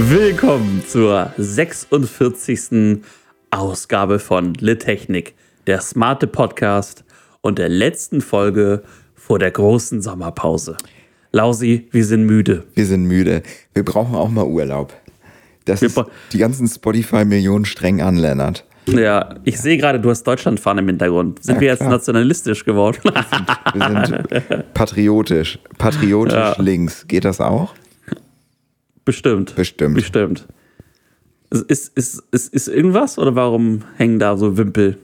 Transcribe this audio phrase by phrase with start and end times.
[0.00, 3.00] Willkommen zur 46.
[3.50, 5.34] Ausgabe von Litechnik,
[5.66, 7.02] der smarte Podcast
[7.40, 8.84] und der letzten Folge
[9.16, 10.76] vor der großen Sommerpause.
[11.32, 12.62] Lausi, wir sind müde.
[12.74, 13.42] Wir sind müde.
[13.74, 14.92] Wir brauchen auch mal Urlaub.
[15.64, 16.00] Das Wir ist
[16.32, 18.64] die ganzen Spotify-Millionen streng an, Lennart.
[18.86, 21.42] Ja, ich sehe gerade, du hast Deutschlandfahne im Hintergrund.
[21.42, 21.90] Sind Ja, wir jetzt klar.
[21.90, 22.98] nationalistisch geworden?
[23.74, 25.58] Wir sind patriotisch.
[25.76, 27.04] Patriotisch links.
[27.08, 27.74] Geht das auch?
[29.08, 29.56] Bestimmt.
[29.56, 29.94] Bestimmt.
[29.94, 30.46] Bestimmt.
[31.50, 34.98] Ist, ist, ist, ist, irgendwas oder warum hängen da so Wimpel?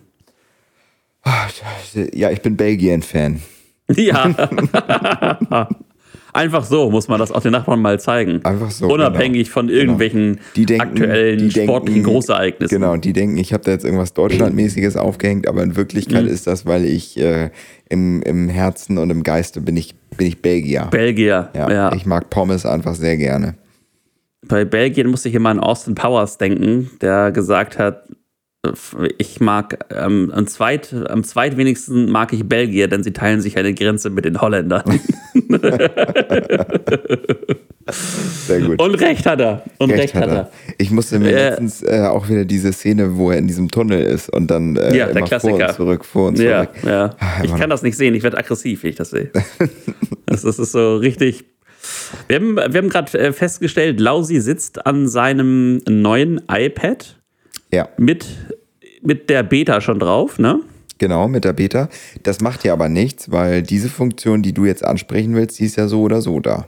[2.12, 3.40] Ja, ich bin Belgien-Fan.
[3.96, 4.24] Ja.
[6.34, 8.44] Einfach so muss man das auch den Nachbarn mal zeigen.
[8.44, 9.52] Einfach so, Unabhängig genau.
[9.54, 12.76] von irgendwelchen Die denken, aktuellen die denken- sportlichen Großereignissen.
[12.80, 15.76] Genau, die denken, ich habe da jetzt irgendwas Deutschlandmäßiges aufgehängt, aber in Mhm.
[15.76, 17.50] Wirklichkeit ist das, weil ich äh,
[17.88, 20.88] im, im Herzen und im Geiste bin ich, bin ich Belgier.
[20.90, 21.50] Belgier.
[21.54, 21.92] ja, Ja.
[21.94, 23.54] Ich mag Pommes einfach sehr gerne.
[24.48, 28.04] Bei Belgien musste ich immer an Austin Powers denken, der gesagt hat,
[29.18, 33.74] ich mag ähm, am, zweit, am zweitwenigsten mag ich Belgier, denn sie teilen sich eine
[33.74, 34.84] Grenze mit den Holländern.
[38.46, 38.80] Sehr gut.
[38.80, 39.62] Und recht hat er.
[39.78, 40.50] Und recht, hat er.
[40.78, 44.00] Ich musste mir Äh, letztens äh, auch wieder diese Szene, wo er in diesem Tunnel
[44.02, 46.84] ist und dann äh, Ja, immer vor und zurück, vor und Ja, zurück.
[46.86, 47.10] ja.
[47.18, 49.30] Ah, Ich kann das nicht sehen, ich werde aggressiv, wenn ich das sehe.
[50.26, 51.44] das, das ist so richtig.
[52.28, 57.20] Wir haben, wir haben gerade äh, festgestellt, Lausi sitzt an seinem neuen iPad
[57.72, 58.26] Ja, mit,
[59.02, 60.60] mit der Beta schon drauf, ne?
[60.98, 61.88] genau, mit der Beta.
[62.22, 65.76] Das macht ja aber nichts, weil diese Funktion, die du jetzt ansprechen willst, die ist
[65.76, 66.66] ja so oder so da.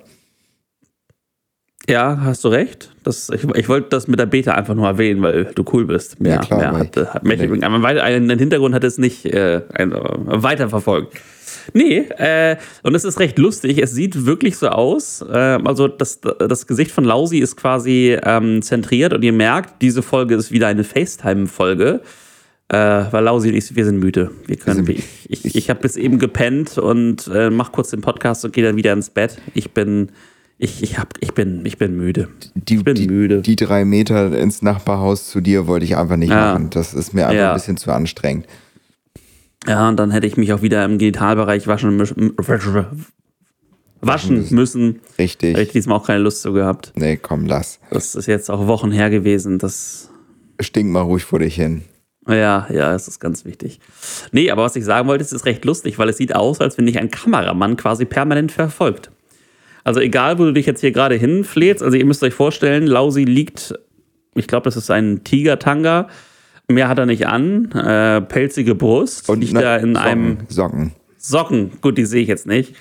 [1.89, 2.93] Ja, hast du recht.
[3.05, 6.21] Das, ich, ich wollte das mit der Beta einfach nur erwähnen, weil du cool bist.
[6.21, 11.17] Mehr, Ja, klar, mehr hat, hat aber weiter- einen Hintergrund hat es nicht äh, weiterverfolgt.
[11.73, 13.79] Nee, äh, und es ist recht lustig.
[13.83, 15.23] Es sieht wirklich so aus.
[15.23, 20.03] Äh, also das, das Gesicht von Lausi ist quasi ähm, zentriert und ihr merkt, diese
[20.03, 22.01] Folge ist wieder eine FaceTime-Folge.
[22.69, 24.33] Äh, weil Lausi und ich, wir sind müde.
[24.47, 25.05] Wir können, sind- ich
[25.45, 28.77] ich, ich habe bis eben gepennt und äh, mach kurz den Podcast und gehe dann
[28.77, 29.39] wieder ins Bett.
[29.55, 30.09] Ich bin,
[30.59, 32.29] ich, ich, hab, ich bin, ich bin müde.
[32.57, 33.43] Die, ich bin die, müde.
[33.43, 36.55] Die drei Meter ins Nachbarhaus zu dir wollte ich einfach nicht Ja.
[36.55, 36.71] machen.
[36.71, 37.51] Das ist mir einfach Ja.
[37.53, 38.47] ein bisschen zu anstrengend.
[39.69, 42.35] Ja, und dann hätte ich mich auch wieder im Genitalbereich waschen, müssen-
[44.01, 45.01] waschen müssen.
[45.19, 45.51] Richtig.
[45.55, 46.93] Hätte ich diesmal auch keine Lust zu gehabt.
[46.97, 47.81] Nee, komm, lass.
[47.91, 49.59] Das ist jetzt auch Wochen her gewesen.
[49.59, 50.11] Das,
[50.61, 51.83] Stink mal ruhig vor dich hin.
[52.29, 53.81] ja, ja, das ist ganz wichtig.
[54.33, 56.79] Nee, aber was ich sagen wollte, es ist recht lustig, weil es sieht aus, als
[56.79, 59.11] wenn dich ein Kameramann quasi permanent verfolgt.
[59.85, 63.25] Also egal, wo du dich jetzt hier gerade hinflähst, also ihr müsst euch vorstellen, Lausi
[63.25, 63.75] liegt,
[64.35, 66.09] ich glaube, das ist ein Tiger-Tanga.
[66.69, 70.93] Mehr hat er nicht an, äh, pelzige Brust, liegt na, da in Socken, einem Socken.
[71.17, 72.75] Socken, gut, die sehe ich jetzt nicht.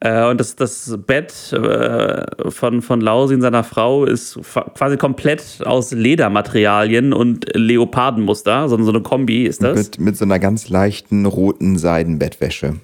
[0.00, 4.38] Äh, und das, das Bett äh, von, von Lausi und seiner Frau ist
[4.74, 9.76] quasi komplett aus Ledermaterialien und Leopardenmuster, so, so eine Kombi ist das.
[9.76, 12.74] Mit, mit so einer ganz leichten roten Seidenbettwäsche.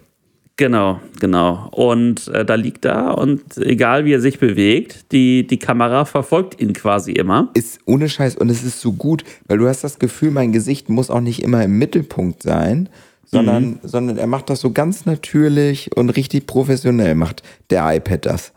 [0.60, 1.68] Genau, genau.
[1.72, 6.60] Und äh, da liegt er und egal wie er sich bewegt, die, die Kamera verfolgt
[6.60, 7.48] ihn quasi immer.
[7.54, 10.90] Ist ohne Scheiß und es ist so gut, weil du hast das Gefühl, mein Gesicht
[10.90, 12.90] muss auch nicht immer im Mittelpunkt sein,
[13.24, 13.78] sondern, Mhm.
[13.84, 18.52] sondern er macht das so ganz natürlich und richtig professionell, macht der iPad das.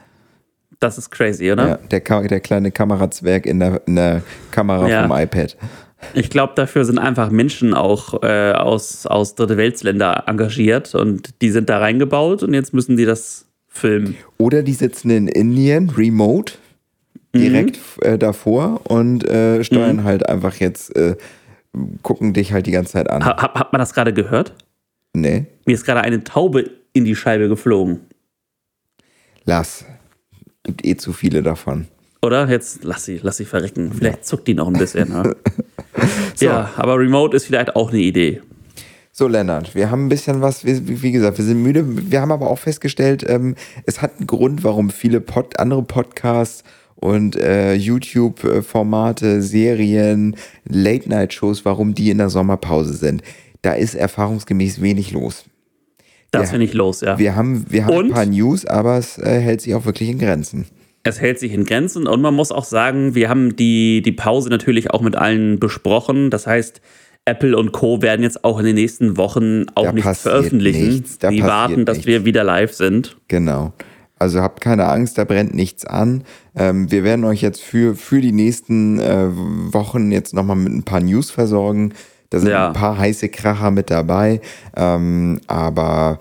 [0.82, 1.68] Das ist crazy, oder?
[1.70, 5.08] Ja, der, der kleine Kamerazwerg in der, in der Kamera Ja.
[5.08, 5.56] vom iPad.
[6.14, 11.50] Ich glaube, dafür sind einfach Menschen auch äh, aus, aus Dritte Weltsländer engagiert und die
[11.52, 14.16] sind da reingebaut und jetzt müssen die das filmen.
[14.38, 16.54] Oder die sitzen in Indien, remote,
[17.36, 18.04] direkt Mhm.
[18.04, 21.16] äh, davor und äh, steuern halt einfach jetzt, äh,
[22.04, 23.26] gucken dich halt die ganze Zeit an.
[23.26, 24.54] Ha, hat, hat man das gerade gehört?
[25.14, 28.02] Nee, Mir ist gerade eine Taube in die Scheibe geflogen.
[29.46, 29.86] lass.
[30.66, 31.88] Gibt eh zu viele davon.
[32.22, 32.48] Oder?
[32.50, 33.92] Jetzt lass sie, lass sie verrecken.
[33.92, 35.12] Vielleicht zuckt die noch ein bisschen.
[36.40, 36.52] Ja.
[36.52, 38.42] ja, aber Remote ist vielleicht auch eine Idee.
[39.12, 41.86] So, Lennart, wir haben ein bisschen was, wie, gesagt, wir sind müde.
[42.10, 43.56] Wir haben aber auch festgestellt, ähm,
[43.86, 46.64] es hat einen Grund, warum viele Pod, andere Podcasts
[46.96, 50.36] und äh, YouTube-Formate, Serien,
[50.68, 53.22] Late-Night-Shows, warum die in der Sommerpause sind.
[53.62, 55.46] Da ist erfahrungsgemäß wenig los.
[56.32, 56.50] Das Ja.
[56.50, 57.20] finde ich los, ja.
[57.20, 58.06] Wir haben, wir haben Und?
[58.08, 60.66] ein paar News, aber es äh, hält sich auch wirklich in Grenzen.
[61.04, 64.50] Es hält sich in Grenzen und man muss auch sagen, wir haben die, die Pause
[64.50, 66.30] natürlich auch mit allen besprochen.
[66.30, 66.80] Das heißt,
[67.26, 68.02] Apple und Co.
[68.02, 70.90] werden jetzt auch in den nächsten Wochen auch Da nichts passiert veröffentlichen.
[70.90, 72.08] nichts, da die warten, dass nichts.
[72.08, 73.18] wir wieder live sind.
[73.28, 73.74] Genau.
[74.18, 76.24] Also habt keine Angst, da brennt nichts an.
[76.56, 79.28] Ähm, wir werden euch jetzt für, für die nächsten äh,
[79.74, 81.94] Wochen jetzt nochmal mit ein paar News versorgen.
[82.30, 82.68] Da sind Ja.
[82.68, 84.40] ein paar heiße Kracher mit dabei.
[84.78, 86.20] Ähm, aber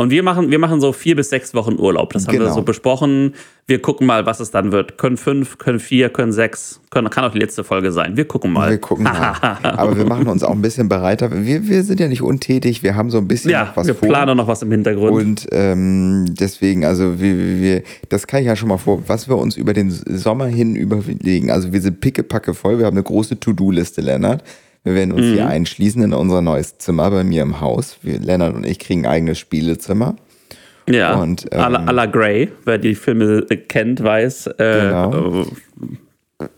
[0.00, 2.12] Und wir machen, wir machen so vier bis sechs Wochen Urlaub.
[2.12, 2.54] Das haben wir Genau.
[2.54, 3.34] so besprochen.
[3.66, 4.96] Wir gucken mal, was es dann wird.
[4.96, 8.16] Können fünf, können vier, können sechs, können, kann auch die letzte Folge sein.
[8.16, 8.70] Wir gucken mal.
[8.70, 9.34] Wir gucken mal.
[9.64, 11.44] Aber wir machen uns auch ein bisschen bereiter.
[11.44, 13.96] Wir, wir sind ja nicht untätig, wir haben so ein bisschen ja, noch was wir
[13.96, 14.08] vor.
[14.08, 15.10] planen noch was im Hintergrund.
[15.10, 19.36] Und ähm, deswegen, also wir, wir, das kann ich ja schon mal vor, was wir
[19.36, 21.50] uns über den Sommer hin überlegen.
[21.50, 24.44] Also wir sind pickepacke voll, wir haben eine große To-Do-Liste, Lennart.
[24.84, 25.32] Wir werden uns Mhm.
[25.34, 27.98] hier einschließen in unser neues Zimmer bei mir im Haus.
[28.02, 30.16] Wir, Lennart und ich kriegen ein eigenes Spielezimmer.
[30.88, 35.40] ja, und, ähm, à la- à la Grey, wer die Filme kennt, weiß, äh, Genau.
[35.42, 35.44] äh,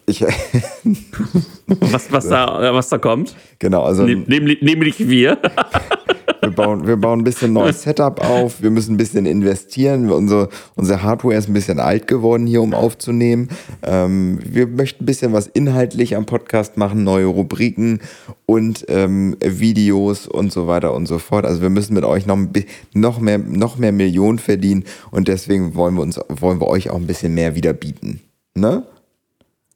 [0.07, 0.21] Ich,
[1.67, 3.35] was, was, da, was da kommt.
[3.59, 5.39] genau, also Nämlich, nämlich wir.
[6.41, 10.11] wir bauen, wir bauen ein bisschen neues Setup auf, wir müssen ein bisschen investieren.
[10.11, 13.49] Unsere, unsere Hardware ist ein bisschen alt geworden hier, um aufzunehmen.
[13.83, 18.01] Ähm, wir möchten ein bisschen was inhaltlich am Podcast machen, neue Rubriken
[18.47, 21.45] und ähm, Videos und so weiter und so fort.
[21.45, 22.39] Also wir müssen mit euch noch,
[22.95, 26.97] noch, mehr, noch mehr Millionen verdienen und deswegen wollen wir, uns, wollen wir euch auch
[26.97, 28.21] ein bisschen mehr wieder bieten.
[28.55, 28.85] Ne?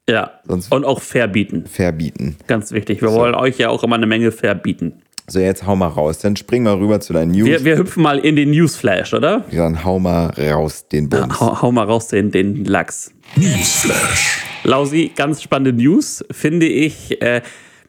[0.08, 1.66] Ja, Sonst- und auch fair bieten.
[1.66, 2.36] Verbieten.
[2.46, 3.00] Ganz wichtig.
[3.00, 5.00] Wir wollen euch ja auch immer eine Menge fair bieten.
[5.26, 6.18] So, jetzt hau mal raus.
[6.18, 7.46] Dann spring mal rüber zu deinen News.
[7.46, 9.44] Wir, wir hüpfen mal in den Newsflash, oder?
[9.50, 11.40] Dann hau mal raus den Bums.
[11.40, 13.10] Hau, hau mal raus den, den Lachs.
[13.36, 14.44] Newsflash.
[14.64, 17.22] Lausi, ganz spannende News, finde ich.
[17.22, 17.40] Äh,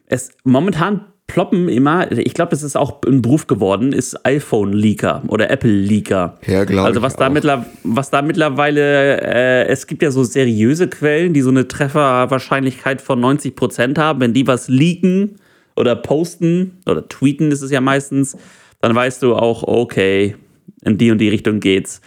[0.06, 5.50] es momentan ploppen immer, ich glaube, das ist auch ein Beruf geworden, ist iPhone-Leaker oder
[5.50, 6.38] Apple-Leaker.
[6.46, 7.32] Ja, glaub Also ich was da, auch.
[7.32, 13.00] mittler, was da mittlerweile, äh, es gibt ja so seriöse Quellen, die so eine Trefferwahrscheinlichkeit
[13.02, 14.20] von 90% haben.
[14.20, 15.36] Wenn die was leaken
[15.76, 18.36] oder posten oder tweeten ist es ja meistens,
[18.80, 20.36] dann weißt du auch, okay,
[20.82, 22.00] in die und die Richtung geht's.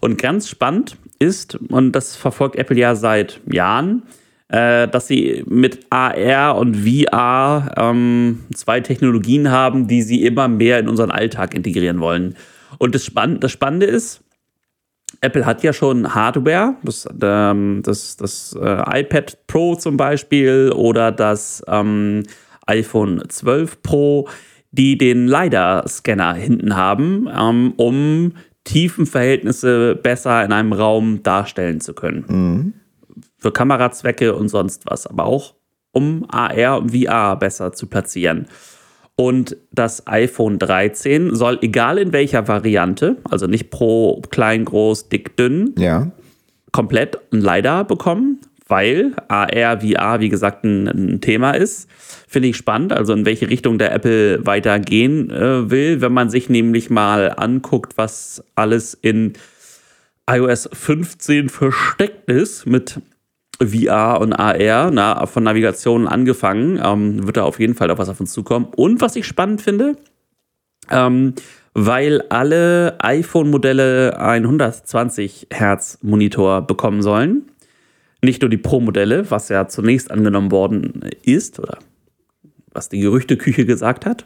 [0.00, 4.02] Und ganz spannend ist, und das verfolgt Apple ja seit Jahren,
[4.48, 10.78] äh, dass sie mit AR und VR ähm, zwei Technologien haben, die sie immer mehr
[10.78, 12.36] in unseren Alltag integrieren wollen.
[12.78, 14.22] Und das, Spann das Spannende ist,
[15.20, 21.10] Apple hat ja schon Hardware, das, ähm, das, das äh, iPad Pro zum Beispiel oder
[21.10, 22.24] das ähm,
[22.66, 24.28] iPhone 12 Pro,
[24.72, 28.32] die den LiDAR-Scanner hinten haben, ähm, um
[28.64, 32.74] Tiefenverhältnisse besser in einem Raum darstellen zu können.
[33.38, 35.54] Für Kamerazwecke und sonst was, aber auch
[35.92, 38.46] um AR und VR besser zu platzieren.
[39.14, 45.36] Und das iPhone 13 soll, egal in welcher Variante, also nicht pro, klein, groß, dick,
[45.38, 46.10] dünn, Ja.
[46.72, 51.88] komplett ein LiDAR bekommen, weil AR, VR, wie gesagt, ein, ein Thema ist.
[52.28, 56.48] Finde ich spannend, also in welche Richtung der Apple weitergehen äh, will, wenn man sich
[56.48, 59.34] nämlich mal anguckt, was alles in
[60.28, 63.00] iOS 15 versteckt ist mit
[63.62, 68.08] VR und AR, na, von Navigation angefangen, ähm, wird da auf jeden Fall noch was
[68.08, 68.66] auf uns zukommen.
[68.76, 69.96] Und was ich spannend finde,
[70.90, 71.34] ähm,
[71.74, 77.50] weil alle iPhone-Modelle einen 120 Hertz Monitor bekommen sollen.
[78.22, 81.78] Nicht nur die Pro-Modelle, was ja zunächst angenommen worden ist oder
[82.72, 84.24] was die Gerüchteküche gesagt hat.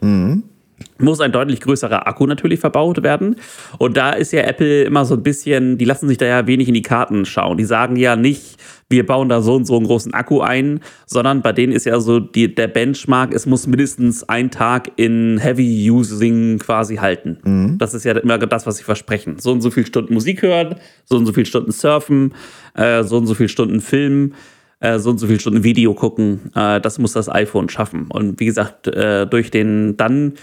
[0.99, 3.37] Muss ein deutlich größerer Akku natürlich verbaut werden.
[3.79, 6.69] Und da ist ja Apple immer so ein bisschen, die lassen sich da ja wenig
[6.69, 7.59] in die Karten schauen.
[7.59, 8.57] Die sagen ja nicht,
[8.91, 11.99] wir bauen da so und so einen großen Akku ein, sondern bei denen ist ja
[12.01, 17.39] so die, der Benchmark, es muss mindestens ein Tag in Heavy Using quasi halten.
[17.79, 19.39] Das ist ja immer das, was sie versprechen.
[19.39, 20.75] So und so viele Stunden Musik hören,
[21.05, 22.35] so und so viele Stunden surfen,
[22.75, 24.35] äh, so und so viele Stunden filmen
[24.81, 26.51] äh, so und so viele Stunden Video gucken.
[26.55, 28.09] Äh, das muss das iPhone schaffen.
[28.11, 30.35] Und wie gesagt, äh, durch den dann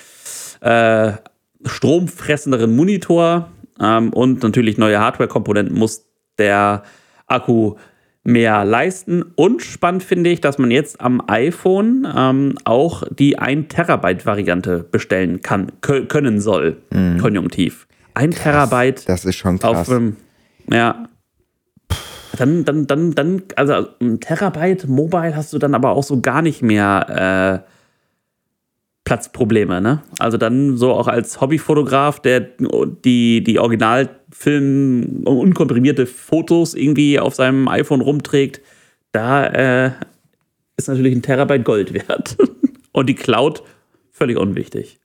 [0.61, 1.13] äh,
[1.65, 3.49] stromfressenderen Monitor
[3.81, 6.05] ähm, und natürlich neue Hardware-Komponenten muss
[6.37, 6.83] der
[7.25, 7.75] Akku
[8.27, 9.23] mehr leisten.
[9.35, 15.41] Und spannend finde ich, dass man jetzt am iPhone ähm, auch die 1 Terabyte-Variante bestellen
[15.41, 16.77] kann, kö können soll,
[17.19, 17.87] konjunktiv.
[18.15, 19.89] 1 Terabyte Das ist schon krass.
[19.89, 20.17] auf ähm,
[20.69, 21.07] ja.
[22.37, 26.41] Dann, dann, dann, dann, also ein Terabyte Mobile hast du dann aber auch so gar
[26.41, 27.76] nicht mehr äh,
[29.07, 30.03] Platzprobleme, ne?
[30.19, 32.41] Also dann so auch als Hobbyfotograf, der
[33.05, 38.59] die, die Originalfilm unkomprimierte Fotos irgendwie auf seinem iPhone rumträgt,
[39.13, 39.91] da äh,
[40.75, 42.35] ist natürlich ein Terabyte Gold wert.
[42.91, 43.63] Und die Cloud
[44.11, 44.99] völlig unwichtig.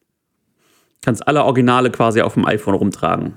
[1.04, 3.34] Kannst alle Originale quasi auf dem iPhone rumtragen.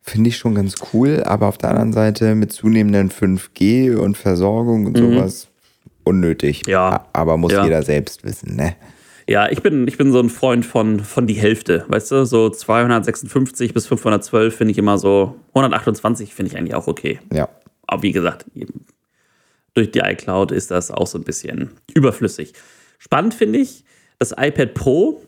[0.00, 4.86] Finde ich schon ganz cool, aber auf der anderen Seite mit zunehmenden 5G und Versorgung
[4.86, 5.48] und sowas
[6.04, 6.62] unnötig.
[6.66, 7.06] Ja.
[7.12, 7.64] Aber muss Ja.
[7.64, 8.76] jeder selbst wissen, ne?
[9.28, 12.24] Ja, ich bin, ich bin so ein Freund von, von die Hälfte, weißt du?
[12.24, 15.36] So 256 bis 512 finde ich immer so.
[15.48, 17.20] 128 finde ich eigentlich auch okay.
[17.32, 17.48] Ja.
[17.86, 18.86] Aber wie gesagt, eben
[19.74, 22.52] durch die iCloud ist das auch so ein bisschen überflüssig.
[22.98, 23.84] Spannend finde ich,
[24.18, 25.22] das iPad Pro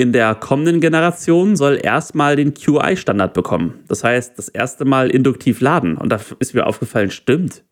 [0.00, 3.80] in der kommenden Generation soll erstmal den QI-Standard bekommen.
[3.86, 5.98] Das heißt, das erste Mal induktiv laden.
[5.98, 7.64] Und da ist mir aufgefallen, stimmt.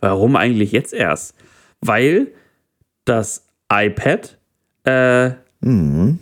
[0.00, 1.34] Warum eigentlich jetzt erst?
[1.82, 2.28] Weil
[3.04, 4.35] das iPad
[4.86, 6.18] äh, mhm.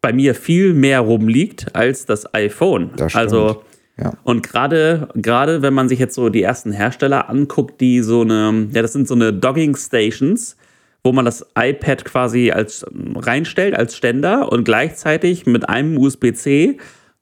[0.00, 2.90] bei mir viel mehr rumliegt als das iPhone.
[2.96, 3.62] Das also
[3.98, 4.12] ja.
[4.24, 8.68] und gerade gerade wenn man sich jetzt so die ersten Hersteller anguckt, die so eine,
[8.72, 10.56] ja, das sind so eine Dogging Stations,
[11.04, 16.78] wo man das iPad quasi als reinstellt als Ständer und gleichzeitig mit einem USB-C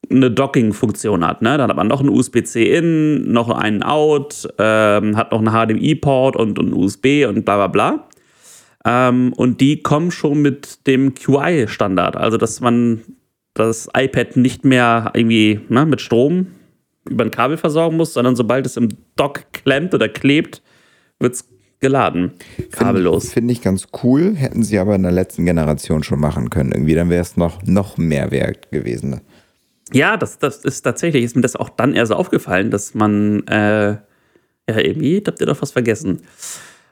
[0.09, 1.41] eine Docking-Funktion hat.
[1.41, 1.57] Ne?
[1.57, 6.35] Dann hat man noch ein USB-C in, noch einen Out, ähm, hat noch einen HDMI-Port
[6.35, 8.07] und, und USB und bla bla bla.
[8.85, 13.01] Ähm, und die kommen schon mit dem QI-Standard, also dass man
[13.55, 16.47] das iPad nicht mehr irgendwie ne, mit Strom
[17.09, 20.61] über ein Kabel versorgen muss, sondern sobald es im Dock klemmt oder klebt,
[21.19, 21.47] wird es
[21.79, 22.33] geladen.
[22.71, 23.23] Kabellos.
[23.23, 24.35] Finde find ich ganz cool.
[24.35, 26.71] Hätten sie aber in der letzten Generation schon machen können.
[26.71, 29.21] Irgendwie, dann wäre es noch, noch mehr wert gewesen.
[29.93, 33.91] Ja, das, das ist tatsächlich, ist mir das auch dann erst aufgefallen, dass man, äh,
[33.91, 33.99] ja,
[34.67, 36.21] irgendwie, habt ihr doch was vergessen.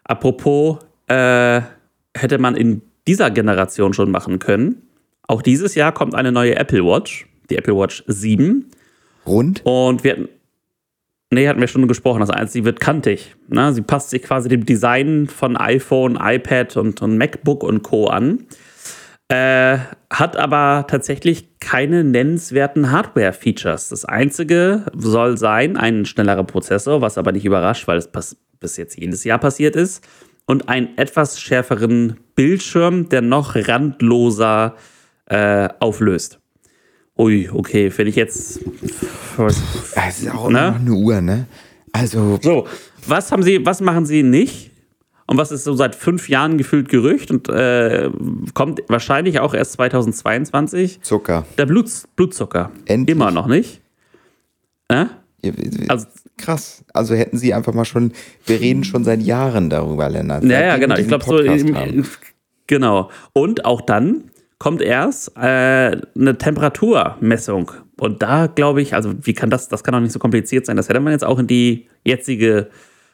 [0.04, 1.62] Apropos, äh,
[2.16, 4.84] hätte man in dieser Generation schon machen können.
[5.28, 8.70] Auch dieses Jahr kommt eine neue Apple Watch, die Apple Watch 7.
[9.26, 9.62] Rund?
[9.64, 10.30] Und wir hatten,
[11.32, 13.36] nee, hatten wir schon gesprochen, das heißt, sie wird kantig.
[13.48, 13.74] Ne?
[13.74, 18.08] Sie passt sich quasi dem Design von iPhone, iPad und, und MacBook und Co.
[18.08, 18.46] an.
[19.30, 19.78] Äh,
[20.12, 23.90] hat aber tatsächlich keine nennenswerten Hardware-Features.
[23.90, 28.10] Das einzige soll sein, ein schnellerer Prozessor, was aber nicht überrascht, weil es
[28.60, 30.06] bis jetzt jedes Jahr passiert ist
[30.46, 34.76] und einen etwas schärferen Bildschirm, der noch randloser
[35.26, 36.40] äh, auflöst.
[37.18, 38.60] Ui, okay, finde ich jetzt.
[39.38, 40.72] Es ist auch ne?
[40.72, 41.48] noch eine Uhr, ne?
[41.92, 42.40] Also.
[42.42, 42.68] So,
[43.08, 44.72] was haben Sie, was machen Sie nicht?
[45.26, 48.10] Und was ist so seit fünf Jahren gefühlt Gerücht und äh,
[48.54, 51.02] kommt wahrscheinlich auch erst 2022?
[51.02, 51.46] Zucker.
[51.58, 52.72] Der Blut, Blutzucker.
[52.86, 53.16] Endlich.
[53.16, 53.82] Immer noch nicht.
[54.90, 55.06] Äh?
[55.88, 56.08] Also,
[56.38, 56.84] krass.
[56.94, 58.14] Also hätten sie einfach mal schon,
[58.46, 60.44] wir reden schon seit Jahren darüber, Lennart.
[60.44, 60.96] Ja, ja, genau.
[60.98, 61.40] Ich glaube so,
[62.68, 63.10] genau.
[63.34, 67.72] Und auch dann kommt erst äh, eine Temperaturmessung.
[68.00, 70.78] Und da glaube ich, also wie kann das, das kann doch nicht so kompliziert sein.
[70.78, 72.70] Das hätte man jetzt auch in die jetzige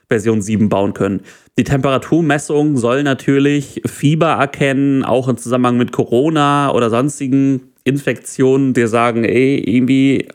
[0.08, 1.22] Version 7 bauen können.
[1.58, 8.88] Die Temperaturmessung soll natürlich Fieber erkennen, auch im Zusammenhang mit Corona oder sonstigen Infektionen, dir
[8.88, 10.28] sagen, ey, irgendwie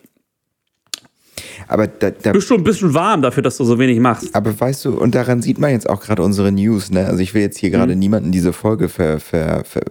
[1.68, 4.34] aber da, da bist schon ein bisschen warm dafür, dass du so wenig machst.
[4.34, 7.06] Aber weißt du, und daran sieht man jetzt auch gerade unsere News, ne?
[7.06, 7.74] Also ich will jetzt hier mhm.
[7.74, 9.82] gerade niemanden diese Folge ver, ver, ver,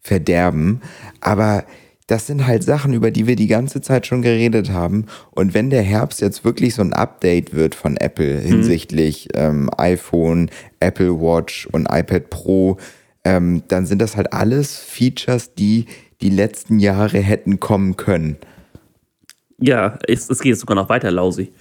[0.00, 0.80] verderben,
[1.20, 1.64] aber
[2.08, 5.04] das sind halt Sachen, über die wir die ganze Zeit schon geredet haben.
[5.30, 8.46] Und wenn der Herbst jetzt wirklich so ein Update wird von Apple mhm.
[8.46, 10.50] hinsichtlich ähm, iPhone,
[10.80, 12.78] Apple Watch und iPad Pro,
[13.24, 15.84] ähm, dann sind das halt alles Features, die
[16.22, 18.36] die letzten Jahre hätten kommen können.
[19.60, 21.52] Ja, es, es geht sogar noch weiter, Lausi.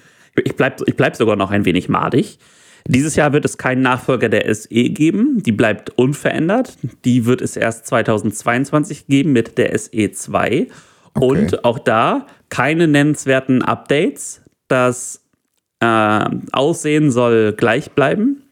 [0.44, 2.38] Ich bleib, ich bleib sogar noch ein wenig madig.
[2.88, 5.44] Dieses Jahr wird es keinen Nachfolger der SE geben.
[5.44, 6.78] Die bleibt unverändert.
[7.04, 10.68] Die wird es erst 2022 geben mit der SE 2.
[11.14, 11.26] Okay.
[11.26, 14.42] Und auch da keine nennenswerten Updates.
[14.70, 15.22] Das
[15.82, 18.44] äh, Aussehen soll gleich bleiben.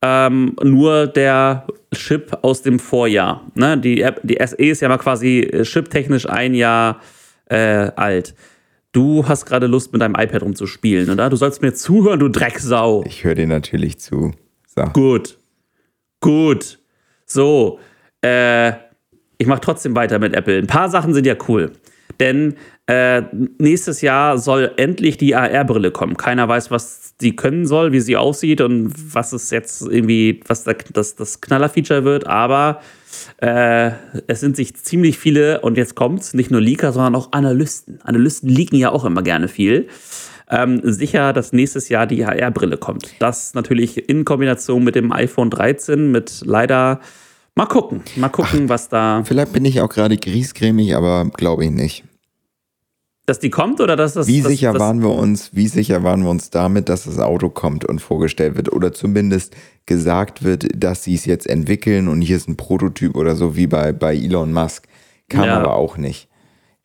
[0.00, 3.42] Ähm, nur der Chip aus dem Vorjahr.
[3.54, 3.76] Ne?
[3.76, 7.00] Die, die SE ist ja mal quasi chiptechnisch ein Jahr
[7.46, 8.34] äh, alt.
[8.92, 11.30] Du hast gerade Lust, mit deinem iPad rumzuspielen, oder?
[11.30, 13.02] Du sollst mir zuhören, du Drecksau.
[13.06, 14.32] Ich höre dir natürlich zu.
[14.66, 14.82] So.
[14.92, 15.38] Gut.
[16.20, 16.78] Gut.
[17.24, 17.80] So.
[18.20, 18.72] Äh,
[19.38, 20.58] ich mache trotzdem weiter mit Apple.
[20.58, 21.72] Ein paar Sachen sind ja cool.
[22.20, 22.54] Denn
[22.86, 23.22] äh,
[23.58, 26.16] nächstes Jahr soll endlich die AR-Brille kommen.
[26.16, 30.64] Keiner weiß, was die können soll, wie sie aussieht und was es jetzt irgendwie, was
[30.64, 32.26] das, das Knaller-Feature wird.
[32.26, 32.80] Aber
[33.38, 33.92] äh,
[34.26, 38.00] es sind sich ziemlich viele, und jetzt kommt's, nicht nur Leaker, sondern auch Analysten.
[38.02, 39.88] Analysten leaken ja auch immer gerne viel.
[40.50, 43.14] Ähm, sicher, dass nächstes Jahr die HR-Brille kommt.
[43.20, 47.00] Das natürlich in Kombination mit dem iPhone 13, mit leider.
[47.54, 49.22] Mal gucken, mal gucken, Ach, was da.
[49.24, 52.04] Vielleicht bin ich auch gerade griesgrämig, aber glaube ich nicht
[53.26, 54.26] dass die kommt oder dass das.
[54.26, 57.18] Wie das, sicher das, waren wir uns, wie sicher waren wir uns damit, dass das
[57.18, 59.54] Auto kommt und vorgestellt wird oder zumindest
[59.86, 63.66] gesagt wird, dass sie es jetzt entwickeln und hier ist ein Prototyp oder so wie
[63.66, 64.88] bei, bei Elon Musk.
[65.28, 65.56] Kam ja.
[65.56, 66.28] aber auch nicht.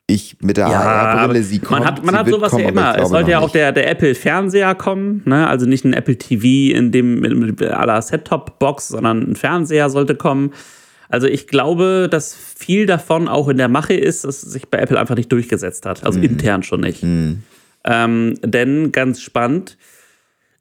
[0.10, 1.82] Ich mit der ja, AR-Brille, sie kommt.
[1.82, 2.98] Man hat, man hat sowas kommen, ja immer.
[2.98, 5.48] Es sollte ja auch der, der Apple-Fernseher kommen, ne?
[5.48, 10.16] also nicht ein Apple TV in dem mit, mit aller Set-Top-Box, sondern ein Fernseher sollte
[10.16, 10.54] kommen.
[11.10, 14.80] Also ich glaube, dass viel davon auch in der Mache ist, dass es sich bei
[14.80, 16.06] Apple einfach nicht durchgesetzt hat.
[16.06, 16.26] Also mhm.
[16.26, 17.04] intern schon nicht.
[17.04, 17.44] Mhm.
[17.84, 19.78] Ähm, denn ganz spannend,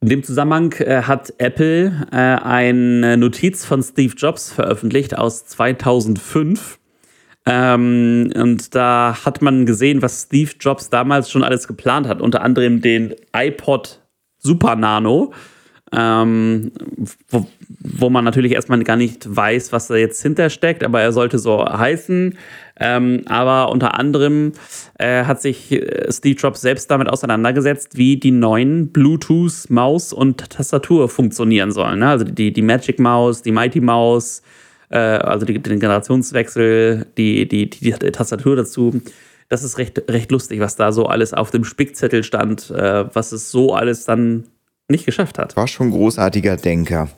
[0.01, 6.79] in dem Zusammenhang äh, hat Apple äh, eine Notiz von Steve Jobs veröffentlicht aus 2005.
[7.49, 12.21] Ähm, und da hat man gesehen, was Steve Jobs damals schon alles geplant hat.
[12.21, 14.01] Unter anderem den iPod
[14.37, 15.33] Super Nano,
[15.93, 16.73] ähm,
[17.29, 17.47] wo,
[17.79, 21.65] wo, man natürlich erstmal gar nicht weiß, was da jetzt hintersteckt, aber er sollte so
[21.65, 22.37] heißen.
[22.81, 24.51] Ähm, aber unter anderem
[24.99, 30.49] äh, hat sich äh, Steve Jobs selbst damit auseinandergesetzt, wie die neuen Bluetooth Maus und
[30.49, 31.99] Tastatur funktionieren sollen.
[31.99, 32.09] Ne?
[32.09, 34.41] Also die, die Magic Maus, die Mighty Maus,
[34.89, 39.01] äh, also die, den Generationswechsel, die, die, die, die, Tastatur dazu.
[39.49, 43.31] Das ist recht, recht lustig, was da so alles auf dem Spickzettel stand, äh, was
[43.31, 44.45] es so alles dann
[44.89, 45.55] nicht geschafft hat.
[45.55, 47.09] War schon ein großartiger Denker.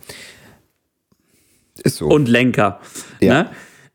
[1.83, 2.07] Ist so.
[2.07, 2.79] Und Lenker.
[3.19, 3.43] Ja.
[3.43, 3.49] Ne?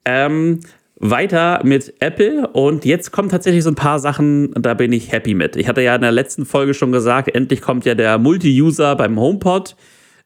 [0.05, 0.61] Ähm,
[0.97, 5.35] weiter mit Apple und jetzt kommen tatsächlich so ein paar Sachen, da bin ich happy
[5.35, 5.57] mit.
[5.57, 9.19] Ich hatte ja in der letzten Folge schon gesagt, endlich kommt ja der Multi-User beim
[9.19, 9.77] HomePod.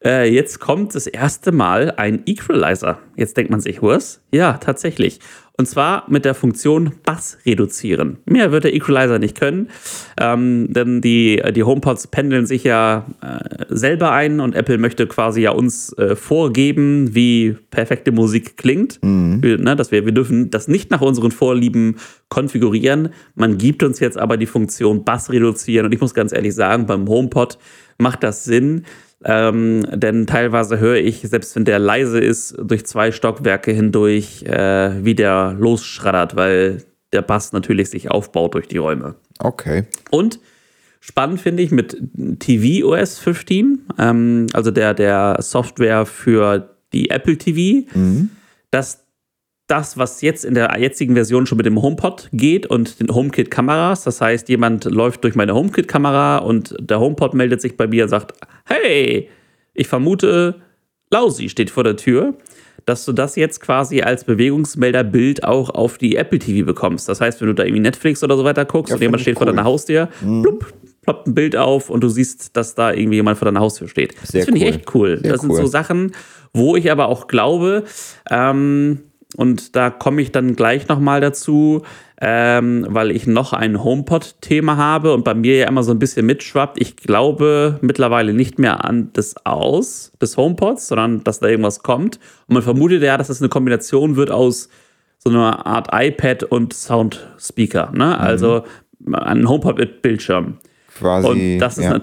[0.03, 2.99] Äh, jetzt kommt das erste Mal ein Equalizer.
[3.17, 4.21] Jetzt denkt man sich, was?
[4.31, 5.19] Ja, tatsächlich.
[5.57, 8.19] Und zwar mit der Funktion Bass reduzieren.
[8.23, 9.67] Mehr wird der Equalizer nicht können,
[10.17, 15.41] ähm, denn die, die HomePods pendeln sich ja äh, selber ein und Apple möchte quasi
[15.41, 19.03] ja uns äh, vorgeben, wie perfekte Musik klingt.
[19.03, 19.43] Mhm.
[19.43, 21.97] Wir, ne, dass wir, wir dürfen das nicht nach unseren Vorlieben
[22.29, 23.09] konfigurieren.
[23.35, 26.85] Man gibt uns jetzt aber die Funktion Bass reduzieren und ich muss ganz ehrlich sagen,
[26.85, 27.57] beim HomePod
[27.97, 28.85] macht das Sinn
[29.25, 35.03] ähm, denn teilweise höre ich, selbst wenn der leise ist, durch zwei Stockwerke hindurch, äh,
[35.03, 39.15] wie der losschraddert, weil der Bass natürlich sich aufbaut durch die Räume.
[39.39, 39.83] Okay.
[40.09, 40.39] Und
[41.01, 41.97] spannend finde ich mit
[42.39, 48.29] TV OS 15, ähm, also der, der Software für die Apple TV, mhm.
[48.71, 49.05] dass
[49.69, 54.03] das, was jetzt in der jetzigen Version schon mit dem HomePod geht und den HomeKit-Kameras.
[54.03, 58.09] Das heißt, jemand läuft durch meine HomeKit-Kamera und der HomePod meldet sich bei mir und
[58.09, 58.33] sagt:
[58.65, 59.29] Hey,
[59.73, 60.55] ich vermute,
[61.11, 62.35] Lausi steht vor der Tür.
[62.85, 67.07] Dass du das jetzt quasi als Bewegungsmelderbild auch auf die Apple TV bekommst.
[67.07, 69.35] Das heißt, wenn du da irgendwie Netflix oder so weiter guckst ja, und jemand steht
[69.35, 69.39] cool.
[69.39, 70.41] vor deiner Haustür, mhm.
[70.41, 73.89] blub, ploppt ein Bild auf und du siehst, dass da irgendwie jemand vor deiner Haustür
[73.89, 74.15] steht.
[74.23, 74.67] Sehr das finde cool.
[74.67, 75.19] ich echt cool.
[75.21, 76.13] Sehr das sind so Sachen,
[76.53, 77.83] wo ich aber auch glaube,
[78.31, 79.01] ähm,
[79.39, 81.83] und da komme ich dann gleich nochmal dazu,
[82.19, 86.25] ähm, weil ich noch ein HomePod-Thema habe und bei mir ja immer so ein bisschen
[86.25, 86.77] mitschwappt.
[86.77, 92.19] Ich glaube mittlerweile nicht mehr an das Aus des HomePods, sondern dass da irgendwas kommt.
[92.47, 94.67] Und man vermutet ja, dass es das eine Kombination wird aus
[95.19, 97.93] so einer Art iPad und Soundspeaker.
[97.93, 98.07] Ne?
[98.07, 98.11] Mhm.
[98.21, 98.63] Also
[99.09, 100.57] ein HomePod mit Bildschirm.
[100.97, 101.27] Quasi.
[101.29, 102.01] Und das ist ja.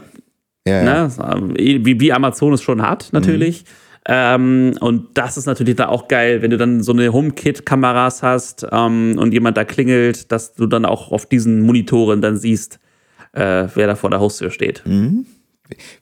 [0.67, 1.05] Ja, ja.
[1.05, 3.65] Ne, wie, wie Amazon es schon hat, natürlich.
[3.65, 3.86] Mhm.
[4.09, 8.67] Ähm, und das ist natürlich da auch geil, wenn du dann so eine HomeKit-Kameras hast
[8.71, 12.79] ähm, und jemand da klingelt, dass du dann auch auf diesen Monitoren dann siehst,
[13.33, 14.83] äh, wer da vor der Haustür steht.
[14.87, 15.27] Mhm.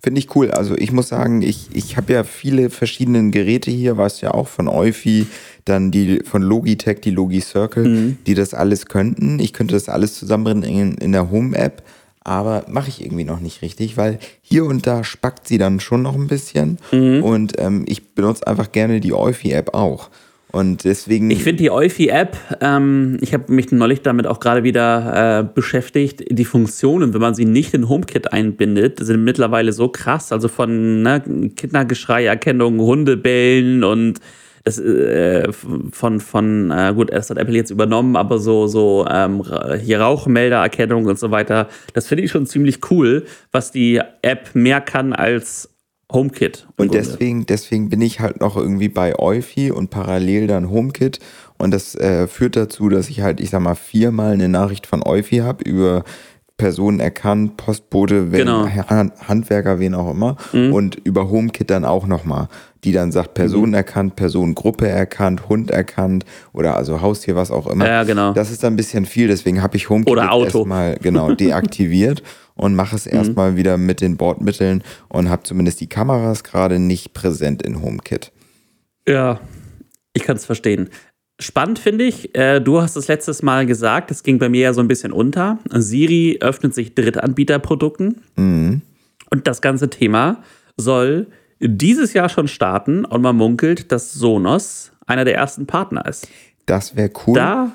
[0.02, 0.50] Finde ich cool.
[0.50, 4.48] Also ich muss sagen, ich, ich habe ja viele verschiedene Geräte hier, was ja auch
[4.48, 5.26] von Eufy,
[5.64, 8.18] dann die von Logitech, die Logi Circle, mhm.
[8.26, 9.38] die das alles könnten.
[9.38, 11.82] Ich könnte das alles zusammenbringen in, in der Home-App
[12.24, 16.02] aber mache ich irgendwie noch nicht richtig, weil hier und da spackt sie dann schon
[16.02, 17.22] noch ein bisschen mhm.
[17.22, 20.10] und ähm, ich benutze einfach gerne die Eufy-App auch.
[20.54, 21.32] Und deswegen.
[21.32, 26.22] Ich finde die Eufy-App, ähm, ich habe mich neulich damit auch gerade wieder äh, beschäftigt,
[26.30, 30.30] die Funktionen, wenn man sie nicht in HomeKit einbindet, sind mittlerweile so krass.
[30.30, 34.20] Also von ne, Kindergeschrei-Erkennung, Hundebellen und
[34.64, 39.42] das, äh, von, von äh, gut, erst hat Apple jetzt übernommen, aber so, so ähm,
[39.82, 44.80] hier Rauchmeldererkennung und so weiter, das finde ich schon ziemlich cool, was die App mehr
[44.80, 45.68] kann als
[46.10, 46.66] HomeKit.
[46.76, 51.18] Und deswegen, deswegen bin ich halt noch irgendwie bei Eufy und parallel dann HomeKit.
[51.58, 55.02] Und das äh, führt dazu, dass ich halt, ich sag mal, viermal eine Nachricht von
[55.02, 56.04] Eufy habe über
[56.56, 58.68] Personen erkannt, Postbote, wenn, genau.
[58.68, 60.36] Handwerker, wen auch immer.
[60.52, 60.72] Mhm.
[60.72, 62.48] Und über HomeKit dann auch nochmal,
[62.84, 63.74] die dann sagt, Person mhm.
[63.74, 67.86] erkannt, Personengruppe erkannt, Hund erkannt oder also Haustier, was auch immer.
[67.86, 68.32] Ja, genau.
[68.32, 72.22] Das ist dann ein bisschen viel, deswegen habe ich HomeKit erstmal genau deaktiviert
[72.54, 73.18] und mache es mhm.
[73.18, 73.56] erstmal mhm.
[73.56, 78.30] wieder mit den Bordmitteln und habe zumindest die Kameras gerade nicht präsent in HomeKit.
[79.08, 79.40] Ja,
[80.12, 80.88] ich kann es verstehen.
[81.40, 84.72] Spannend finde ich, äh, du hast es letztes Mal gesagt, das ging bei mir ja
[84.72, 85.58] so ein bisschen unter.
[85.70, 88.22] Siri öffnet sich Drittanbieterprodukten.
[88.36, 88.82] Mhm.
[89.30, 90.42] Und das ganze Thema
[90.76, 91.26] soll
[91.58, 96.28] dieses Jahr schon starten und man munkelt, dass Sonos einer der ersten Partner ist.
[96.66, 97.34] Das wäre cool.
[97.34, 97.72] Da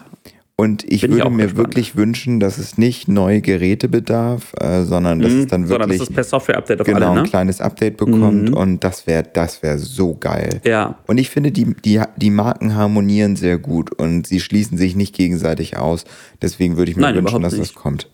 [0.59, 1.57] und ich Bin würde ich mir gespannt.
[1.57, 5.71] wirklich wünschen, dass es nicht neue Geräte bedarf, äh, sondern dass mhm, es dann wirklich
[5.71, 7.19] sondern dass es per Software-Update auf genau, alle, ne?
[7.21, 8.53] ein kleines Update bekommt mhm.
[8.53, 10.59] und das wäre das wäre so geil.
[10.65, 10.99] Ja.
[11.07, 15.15] Und ich finde, die, die, die Marken harmonieren sehr gut und sie schließen sich nicht
[15.15, 16.03] gegenseitig aus.
[16.41, 17.73] Deswegen würde ich mir Nein, wünschen, dass nicht.
[17.73, 18.09] das kommt.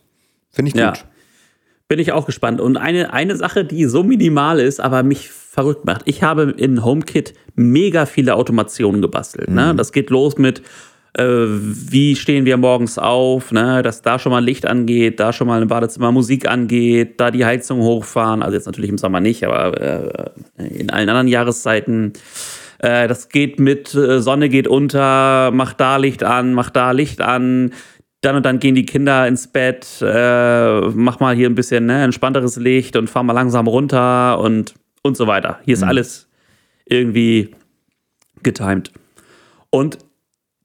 [0.51, 0.83] Finde ich gut.
[0.83, 0.93] Ja.
[1.87, 2.61] Bin ich auch gespannt.
[2.61, 6.03] Und eine, eine Sache, die so minimal ist, aber mich verrückt macht.
[6.05, 9.49] Ich habe in HomeKit mega viele Automationen gebastelt.
[9.49, 9.61] Ne?
[9.61, 9.67] Mhm.
[9.69, 9.75] Ne?
[9.75, 10.61] Das geht los mit
[11.17, 13.81] äh, wie stehen wir morgens auf, ne?
[13.81, 17.45] dass da schon mal Licht angeht, da schon mal im Badezimmer Musik angeht, da die
[17.45, 22.13] Heizung hochfahren, also jetzt natürlich im Sommer nicht, aber äh, in allen anderen Jahreszeiten.
[22.79, 27.21] Äh, das geht mit äh, Sonne geht unter, mach da Licht an, mach da Licht
[27.21, 27.71] an.
[28.19, 32.03] Dann und dann gehen die Kinder ins Bett, äh, mach mal hier ein bisschen ne,
[32.03, 34.73] entspannteres Licht und fahr mal langsam runter und,
[35.03, 35.59] und so weiter.
[35.63, 35.89] Hier ist mhm.
[35.89, 36.27] alles
[36.85, 37.51] irgendwie
[38.41, 38.91] getimed.
[39.69, 39.99] Und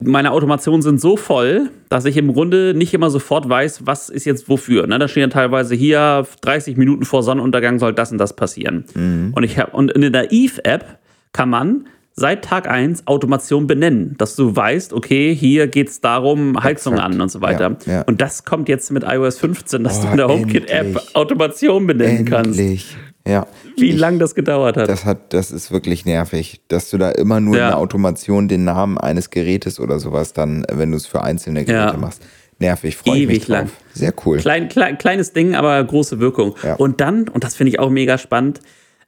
[0.02, 4.24] meine Automationen sind so voll, dass ich im Grunde nicht immer sofort weiß, was ist
[4.24, 4.86] jetzt wofür.
[4.86, 4.98] Ne?
[4.98, 8.84] Da stehen ja teilweise hier 30 Minuten vor Sonnenuntergang soll das und das passieren.
[8.94, 9.32] Mhm.
[9.34, 10.98] Und, ich hab, und in der Eve-App
[11.32, 16.62] kann man seit Tag 1 Automation benennen, dass du weißt, okay, hier geht es darum,
[16.62, 17.14] Heizung Exakt.
[17.14, 17.76] an und so weiter.
[17.86, 18.02] Ja, ja.
[18.02, 22.26] Und das kommt jetzt mit iOS 15, dass oh, du in der HomeKit-App Automation benennen
[22.26, 22.30] endlich.
[22.30, 22.96] kannst.
[23.30, 23.46] Ja.
[23.76, 24.88] Wie lange das gedauert hat.
[24.88, 27.66] Das hat, das ist wirklich nervig, dass du da immer nur ja.
[27.66, 31.64] in der Automation den Namen eines Gerätes oder sowas dann, wenn du es für einzelne
[31.64, 32.22] Geräte machst.
[32.58, 33.48] Nervig, freue ich mich drauf.
[33.48, 33.70] lang.
[33.94, 34.38] Sehr cool.
[34.38, 36.54] Klein, klein, kleines Ding, aber große Wirkung.
[36.76, 38.60] Und dann, und das finde ich auch mega spannend,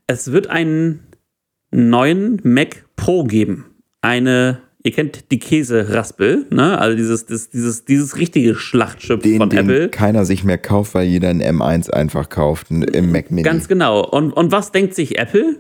[0.07, 1.01] es wird einen
[1.71, 3.67] neuen Mac Pro geben.
[4.01, 6.79] Eine, ihr kennt die Käseraspel, ne?
[6.79, 9.89] Also dieses, das, dieses, dieses richtige Schlachtschiff den, von den Apple.
[9.89, 13.43] keiner sich mehr kauft, weil jeder ein M1 einfach kauft im Mac Mini.
[13.43, 14.05] Ganz genau.
[14.05, 15.57] Und, und was denkt sich Apple?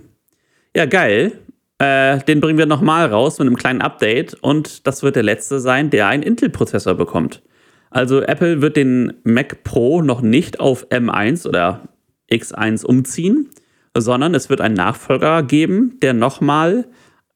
[0.75, 1.33] Ja, geil.
[1.79, 5.61] Äh, den bringen wir nochmal raus mit einem kleinen Update und das wird der letzte
[5.61, 7.43] sein, der einen Intel-Prozessor bekommt.
[7.91, 11.89] Also Apple wird den Mac Pro noch nicht auf M1 oder
[12.31, 13.51] X1 umziehen,
[13.97, 16.87] sondern es wird einen Nachfolger geben, der nochmal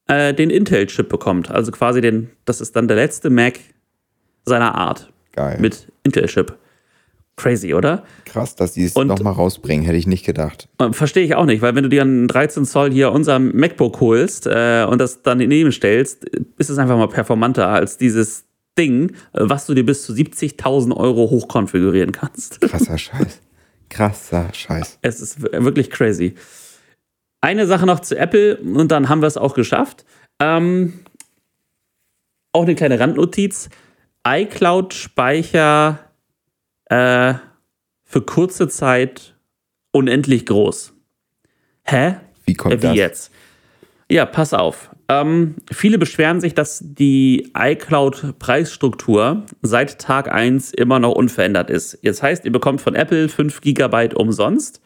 [0.08, 1.50] äh, den Intel-Chip bekommt.
[1.50, 3.58] Also quasi den, das ist dann der letzte Mac
[4.44, 5.12] seiner Art.
[5.32, 5.58] Geil.
[5.60, 6.56] Mit Intel-Chip.
[7.36, 8.04] Crazy, oder?
[8.24, 10.68] Krass, dass die es nochmal rausbringen, hätte ich nicht gedacht.
[10.78, 14.00] Äh, verstehe ich auch nicht, weil wenn du dir einen 13 Zoll hier unser MacBook
[14.00, 16.24] holst äh, und das dann daneben stellst,
[16.56, 18.44] ist es einfach mal performanter als dieses
[18.78, 22.60] Ding, was du dir bis zu 70.000 Euro hochkonfigurieren kannst.
[22.62, 23.40] Krasser Scheiß.
[23.90, 24.98] Krasser Scheiß.
[25.02, 26.34] Es ist wirklich crazy.
[27.40, 30.04] Eine Sache noch zu Apple und dann haben wir es auch geschafft.
[30.40, 31.04] Ähm,
[32.52, 33.68] auch eine kleine Randnotiz.
[34.26, 36.00] iCloud-Speicher
[36.86, 37.34] äh,
[38.04, 39.34] für kurze Zeit
[39.92, 40.94] unendlich groß.
[41.84, 42.16] Hä?
[42.44, 42.96] Wie kommt äh, wie das?
[42.96, 43.32] jetzt?
[44.08, 44.90] Ja, pass auf.
[45.08, 51.98] Ähm, viele beschweren sich, dass die iCloud-Preisstruktur seit Tag 1 immer noch unverändert ist.
[52.02, 54.80] Jetzt heißt, ihr bekommt von Apple 5 GB umsonst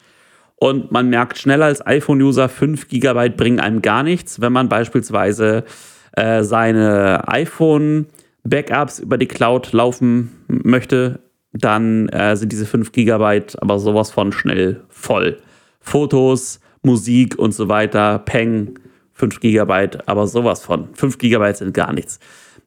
[0.61, 5.63] und man merkt schneller als iPhone-User, 5 GB bringen einem gar nichts, wenn man beispielsweise
[6.11, 11.19] äh, seine iPhone-Backups über die Cloud laufen möchte,
[11.51, 15.37] dann äh, sind diese 5 GB aber sowas von schnell voll.
[15.79, 18.77] Fotos, Musik und so weiter, Peng,
[19.13, 20.89] 5 GB, aber sowas von.
[20.93, 22.19] 5 GB sind gar nichts.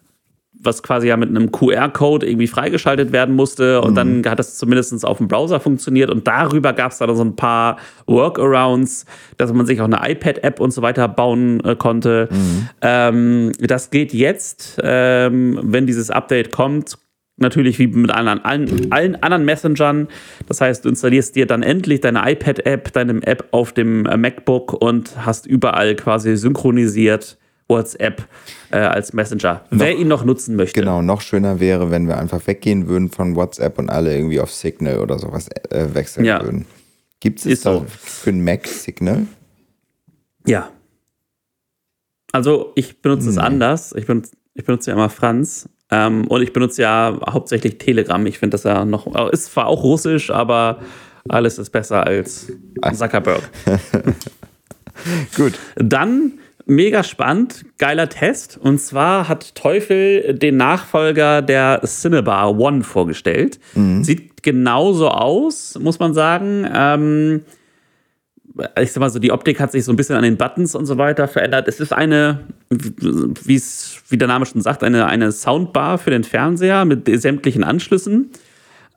[0.61, 3.81] was quasi ja mit einem QR-Code irgendwie freigeschaltet werden musste.
[3.81, 4.23] Und mhm.
[4.23, 6.11] dann hat das zumindest auf dem Browser funktioniert.
[6.11, 9.07] Und darüber gab es dann so ein paar Workarounds,
[9.37, 12.29] dass man sich auch eine iPad-App und so weiter bauen äh, konnte.
[12.31, 12.69] Mhm.
[12.83, 16.99] Ähm, das geht jetzt, ähm, wenn dieses Update kommt,
[17.39, 20.09] natürlich wie mit allen, allen, allen anderen Messengern.
[20.47, 24.73] Das heißt, du installierst dir dann endlich deine iPad-App, deine App auf dem äh, MacBook
[24.73, 28.27] und hast überall quasi synchronisiert WhatsApp
[28.71, 29.65] äh, als Messenger.
[29.71, 30.81] Noch, Wer ihn noch nutzen möchte.
[30.81, 34.53] Genau, noch schöner wäre, wenn wir einfach weggehen würden von WhatsApp und alle irgendwie auf
[34.53, 36.43] Signal oder sowas äh, wechseln ja.
[36.43, 36.65] würden.
[37.21, 37.87] Gibt es da so.
[37.89, 39.27] für ein Mac Signal?
[40.47, 40.71] Ja.
[42.33, 43.95] Also ich benutze es anders.
[43.97, 45.69] Ich benutze, ich benutze ja immer Franz.
[45.91, 48.25] Ähm, und ich benutze ja hauptsächlich Telegram.
[48.27, 50.81] Ich finde das ja noch, ist zwar auch russisch, aber
[51.29, 52.53] alles ist besser als
[52.95, 53.43] Zuckerberg.
[55.37, 55.55] Gut.
[55.77, 56.33] Dann
[56.67, 58.59] mega spannend, geiler Test.
[58.63, 63.59] Und zwar hat Teufel den Nachfolger der Cinebar One vorgestellt.
[63.75, 64.05] Mhm.
[64.05, 66.69] Sieht genauso aus, muss man sagen.
[66.73, 67.45] Ähm,
[68.81, 70.87] ich sag mal so, die Optik hat sich so ein bisschen an den Buttons und
[70.87, 71.69] so weiter verändert.
[71.69, 77.09] Es ist eine, wie der Name schon sagt, eine, eine Soundbar für den Fernseher mit
[77.21, 78.31] sämtlichen Anschlüssen.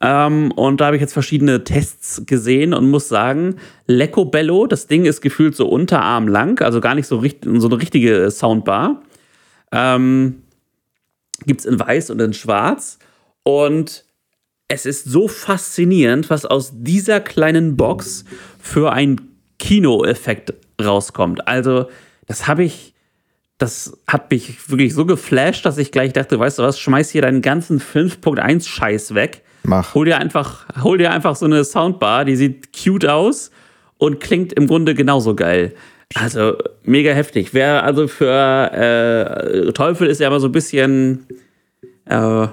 [0.01, 4.87] Ähm, und da habe ich jetzt verschiedene Tests gesehen und muss sagen, Lecco Bello, das
[4.87, 9.03] Ding ist gefühlt so unterarmlang, also gar nicht so, so eine richtige Soundbar.
[9.71, 10.41] Ähm,
[11.45, 12.97] Gibt es in weiß und in schwarz.
[13.43, 14.05] Und
[14.67, 18.25] es ist so faszinierend, was aus dieser kleinen Box
[18.59, 19.30] für ein
[19.61, 21.47] Kinoeffekt rauskommt.
[21.47, 21.85] Also,
[22.25, 22.93] das habe ich,
[23.59, 27.21] das hat mich wirklich so geflasht, dass ich gleich dachte, weißt du was, schmeiß hier
[27.21, 29.43] deinen ganzen 5.1 Scheiß weg.
[29.63, 29.93] Mach.
[29.93, 33.51] Hol dir einfach, hol dir einfach so eine Soundbar, die sieht cute aus
[33.99, 35.75] und klingt im Grunde genauso geil.
[36.15, 37.53] Also mega heftig.
[37.53, 41.27] Wer also für äh, Teufel ist ja immer so ein bisschen
[42.05, 42.47] äh,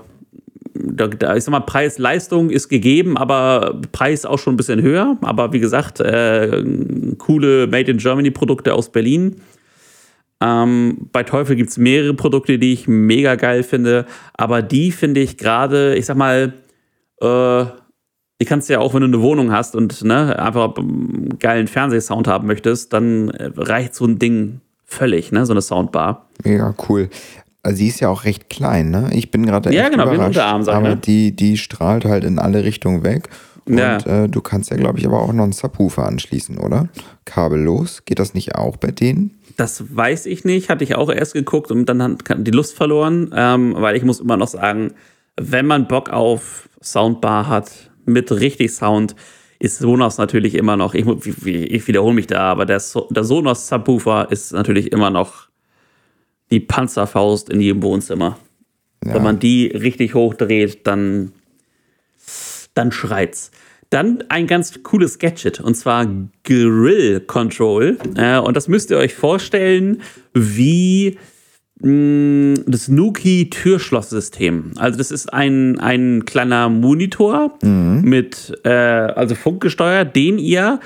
[0.81, 5.17] da, da, ich sag mal, Preis-Leistung ist gegeben, aber Preis auch schon ein bisschen höher.
[5.23, 6.65] Aber wie gesagt, äh,
[7.19, 9.37] coole Made in Germany-Produkte aus Berlin.
[10.41, 14.07] Ähm, bei Teufel gibt es mehrere Produkte, die ich mega geil finde.
[14.35, 16.55] Aber die finde ich gerade, ich sag mal,
[17.21, 17.65] äh,
[18.41, 21.67] die kannst du ja auch, wenn du eine Wohnung hast und ne, einfach einen geilen
[21.67, 26.29] Fernsehsound haben möchtest, dann reicht so ein Ding völlig, ne, so eine Soundbar.
[26.45, 27.09] Mega cool.
[27.63, 29.11] Also sie ist ja auch recht klein, ne?
[29.13, 30.97] Ich bin gerade ja, genau, überrascht, wie ein aber ne?
[30.97, 33.29] die, die strahlt halt in alle Richtungen weg.
[33.69, 33.99] Und ja.
[33.99, 36.89] äh, du kannst ja, glaube ich, aber auch noch einen Subwoofer anschließen, oder?
[37.27, 38.05] Kabellos.
[38.07, 39.39] Geht das nicht auch bei denen?
[39.59, 40.71] Das weiß ich nicht.
[40.71, 44.21] Hatte ich auch erst geguckt und dann hat die Lust verloren, ähm, weil ich muss
[44.21, 44.93] immer noch sagen,
[45.39, 49.15] wenn man Bock auf Soundbar hat mit richtig Sound,
[49.59, 51.05] ist Sonos natürlich immer noch, ich,
[51.47, 55.48] ich wiederhole mich da, aber der, so der Sonos Subwoofer ist natürlich immer noch
[56.51, 58.39] die Panzerfaust in jedem Wohnzimmer.
[59.05, 59.15] Ja.
[59.15, 61.33] Wenn man die richtig hochdreht, dann,
[62.75, 63.51] dann schreit's.
[63.91, 66.07] Dann ein ganz cooles Gadget und zwar
[66.45, 67.97] Grill Control.
[68.17, 70.03] Äh, und das müsst ihr euch vorstellen
[70.35, 71.17] wie
[71.81, 74.73] mh, mm, das Nuki Türschlosssystem.
[74.77, 78.03] Also das ist ein, ein kleiner Monitor mhm.
[78.05, 80.81] mit äh, also funkgesteuert, den ihr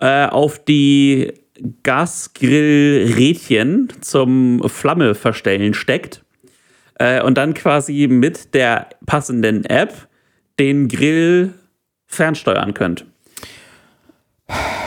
[0.00, 1.32] äh, auf die
[1.82, 6.24] Gasgrillrädchen zum Flamme verstellen steckt
[6.98, 10.08] äh, und dann quasi mit der passenden App
[10.58, 11.54] den Grill
[12.06, 13.06] fernsteuern könnt.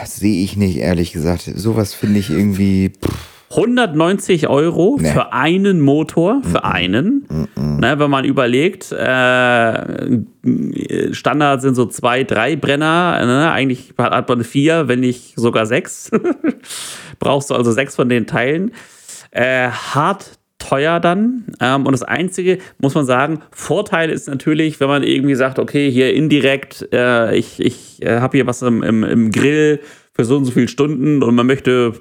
[0.05, 1.43] Sehe ich nicht, ehrlich gesagt.
[1.43, 2.89] Sowas finde ich irgendwie.
[2.89, 5.11] Pff 190 Euro nee.
[5.11, 6.71] für einen Motor, für mm -mm.
[6.71, 7.07] einen.
[7.29, 7.41] Mm
[7.81, 10.21] ne, wenn man überlegt, äh,
[11.13, 13.25] Standard sind so zwei, drei Brenner.
[13.25, 13.51] Ne?
[13.51, 16.11] Eigentlich hat man vier, wenn nicht sogar sechs.
[17.19, 18.71] Brauchst du also sechs von den Teilen.
[19.31, 21.45] Äh, hart teuer dann.
[21.59, 25.89] Ähm, und das Einzige, muss man sagen, Vorteil ist natürlich, wenn man irgendwie sagt, okay,
[25.89, 29.79] hier indirekt, äh, ich, ich äh, habe hier was im, im, im Grill
[30.21, 31.93] für so und so viele Stunden und man möchte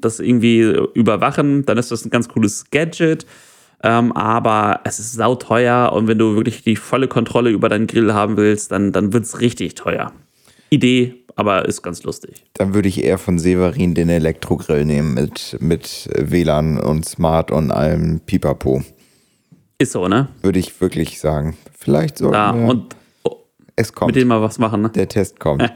[0.00, 0.60] das irgendwie
[0.92, 3.24] überwachen, dann ist das ein ganz cooles Gadget.
[3.82, 8.12] Ähm, aber es ist sauteuer und wenn du wirklich die volle Kontrolle über deinen Grill
[8.12, 10.12] haben willst, dann, dann wird es richtig teuer.
[10.68, 12.44] Idee, aber ist ganz lustig.
[12.52, 17.70] Dann würde ich eher von Severin den Elektrogrill nehmen mit, mit WLAN und Smart und
[17.70, 18.82] allem Pipapo.
[19.78, 20.28] Ist so, ne?
[20.42, 21.56] Würde ich wirklich sagen.
[21.76, 22.32] Vielleicht so.
[22.32, 22.94] Ja, und
[23.82, 24.08] es kommt.
[24.08, 24.90] Mit denen mal was machen, ne?
[24.90, 25.62] Der Test kommt.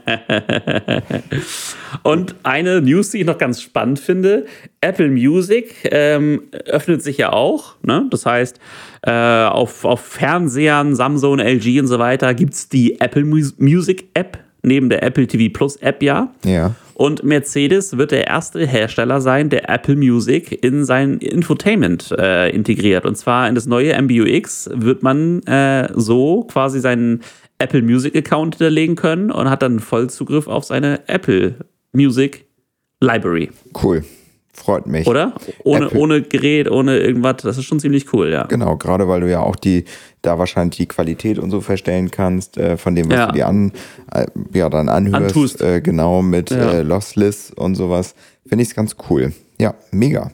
[2.03, 4.45] und eine News, die ich noch ganz spannend finde:
[4.81, 7.75] Apple Music ähm, öffnet sich ja auch.
[7.83, 8.07] Ne?
[8.09, 8.59] Das heißt,
[9.03, 14.39] äh, auf, auf Fernsehern, Samsung, LG und so weiter gibt es die Apple Music App
[14.63, 16.33] neben der Apple TV Plus App ja.
[16.43, 16.75] Ja.
[16.93, 23.05] Und Mercedes wird der erste Hersteller sein, der Apple Music in sein Infotainment äh, integriert.
[23.05, 27.21] Und zwar in das neue MBUX wird man äh, so quasi seinen
[27.59, 31.55] Apple Music Account hinterlegen können und hat dann Vollzugriff auf seine Apple
[31.91, 32.45] Music
[32.99, 33.49] Library.
[33.81, 34.03] Cool.
[34.53, 35.05] Freut mich.
[35.05, 35.35] Oder?
[35.63, 35.99] Ohne, Apple.
[35.99, 37.37] ohne Gerät, ohne irgendwas.
[37.43, 38.45] Das ist schon ziemlich cool, ja.
[38.45, 39.85] Genau, gerade weil du ja auch die,
[40.23, 43.25] da wahrscheinlich die Qualität und so verstellen kannst, äh, von dem, was Ja.
[43.27, 43.71] du dir an,
[44.11, 45.61] äh, ja, dann anhörst.
[45.61, 46.71] Äh, genau, mit Ja.
[46.71, 48.15] äh, Lossless und sowas.
[48.47, 49.31] Finde ich es ganz cool.
[49.59, 50.31] Ja, mega.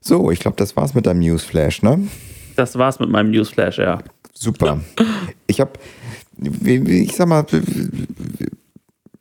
[0.00, 2.08] So, ich glaube, das war's mit deinem Newsflash, ne?
[2.56, 3.98] Das war's mit meinem Newsflash, ja.
[4.34, 4.80] Super.
[5.48, 5.70] Ich habe,
[6.64, 7.44] ich sag mal,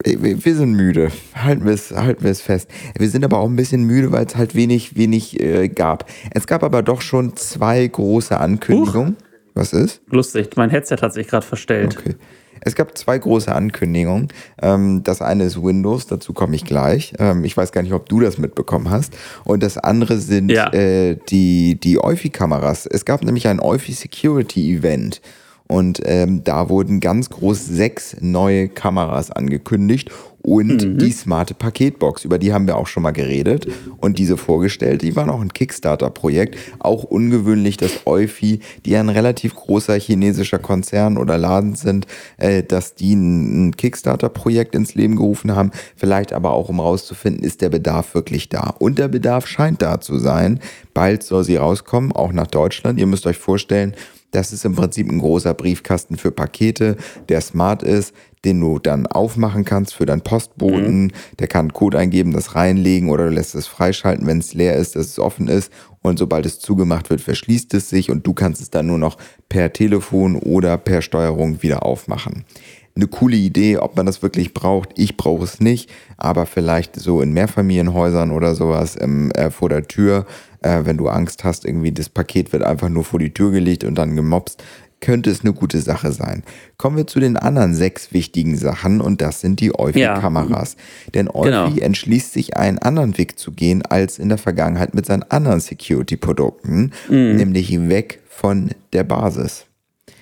[0.04, 1.10] wir sind müde.
[1.34, 2.70] Halten wir es, halten wir es fest.
[2.98, 6.10] Wir sind aber auch ein bisschen müde, weil es halt wenig, wenig äh, gab.
[6.32, 9.16] Es gab aber doch schon zwei große Ankündigungen.
[9.54, 10.02] Was ist?
[10.10, 10.50] Lustig.
[10.58, 11.98] Mein Headset hat sich gerade verstellt.
[11.98, 12.16] Okay.
[12.62, 14.28] Es gab zwei große Ankündigungen.
[14.62, 17.14] Ähm, das eine ist Windows, dazu komme ich gleich.
[17.20, 19.16] Ähm, ich weiß gar nicht, ob du das mitbekommen hast.
[19.44, 20.74] Und das andere sind Ja.
[20.74, 22.86] äh, die, die Eufy-Kameras.
[22.88, 25.22] Es gab nämlich ein Eufy Security Event.
[25.68, 30.12] Und ähm, da wurden ganz groß sechs neue Kameras angekündigt
[30.46, 35.02] und die smarte Paketbox, über die haben wir auch schon mal geredet und diese vorgestellt.
[35.02, 36.60] Die waren auch ein Kickstarter-Projekt.
[36.78, 42.06] Auch ungewöhnlich, dass Eufy, die ja ein relativ großer chinesischer Konzern oder Laden sind,
[42.38, 45.72] äh, dass die ein, ein Kickstarter-Projekt ins Leben gerufen haben.
[45.96, 48.76] Vielleicht aber auch, um rauszufinden, ist der Bedarf wirklich da.
[48.78, 50.60] Und der Bedarf scheint da zu sein.
[50.94, 53.00] Bald soll sie rauskommen, auch nach Deutschland.
[53.00, 53.96] Ihr müsst euch vorstellen,
[54.32, 56.98] das ist im Prinzip ein großer Briefkasten für Pakete,
[57.30, 61.14] der smart ist, den du dann aufmachen kannst für deinen Postboten.
[61.40, 64.76] Der kann einen Code eingeben, das reinlegen oder du lässt es freischalten, wenn es leer
[64.76, 65.72] ist, dass es offen ist.
[66.02, 69.18] Und sobald es zugemacht wird, verschließt es sich und du kannst es dann nur noch
[69.50, 72.46] per Telefon oder per Steuerung wieder aufmachen.
[72.96, 74.90] Eine coole Idee, ob man das wirklich braucht.
[74.96, 79.86] Ich brauche es nicht, aber vielleicht so in Mehrfamilienhäusern oder sowas ähm, äh, vor der
[79.88, 80.26] Tür,
[80.62, 83.84] äh, wenn du Angst hast, irgendwie das Paket wird einfach nur vor die Tür gelegt
[83.84, 84.64] und dann gemobst,
[85.02, 86.44] könnte es eine gute Sache sein.
[86.78, 90.78] Kommen wir zu den anderen sechs wichtigen Sachen und das sind die Eufy-Kameras.
[91.14, 91.68] Denn Eufy Genau.
[91.86, 96.92] entschließt sich, einen anderen Weg zu gehen als in der Vergangenheit mit seinen anderen Security-Produkten,
[97.10, 97.36] Mhm.
[97.36, 99.66] nämlich weg von der Basis.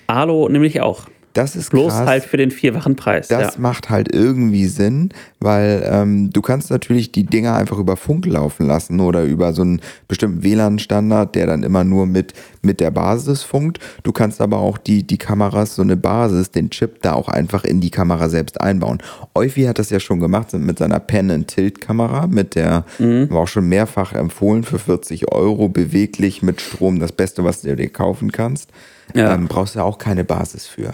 [0.08, 1.06] Alo nämlich auch.
[1.34, 2.06] Das ist Bloß krass.
[2.06, 3.26] halt für den vierfachen Preis.
[3.26, 3.60] Das ja.
[3.60, 8.68] macht halt irgendwie Sinn, weil ähm, du kannst natürlich die Dinger einfach über Funk laufen
[8.68, 13.42] lassen oder über so einen bestimmten WLAN-Standard, der dann immer nur mit, mit der Basis
[13.42, 13.80] funkt.
[14.04, 17.64] Du kannst aber auch die, die Kameras, so eine Basis, den Chip da auch einfach
[17.64, 18.98] in die Kamera selbst einbauen.
[19.34, 24.12] Eufy hat das ja schon gemacht mit seiner Pen-and-Tilt-Kamera, mit der war auch schon mehrfach
[24.12, 28.70] empfohlen für 40 Euro, beweglich mit Strom, das Beste, was du dir kaufen kannst.
[29.14, 29.34] Ja.
[29.34, 30.92] Ähm, brauchst du auch keine Basis für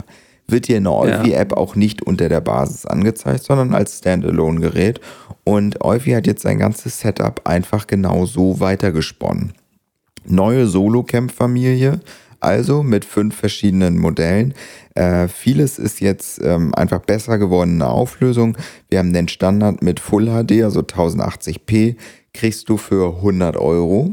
[0.50, 5.00] wird dir in der Eufy-App auch nicht unter der Basis angezeigt, sondern als Standalone-Gerät.
[5.44, 9.52] Und Eufy hat jetzt sein ganzes Setup einfach genau so weitergesponnen.
[10.24, 12.00] Neue Solo-Camp-Familie,
[12.40, 14.54] also mit fünf verschiedenen Modellen.
[14.94, 18.56] Äh, vieles ist jetzt ähm, einfach besser gewordene Auflösung.
[18.88, 21.96] Wir haben den Standard mit Full HD, also 1080p,
[22.32, 24.10] kriegst du für 100 Euro.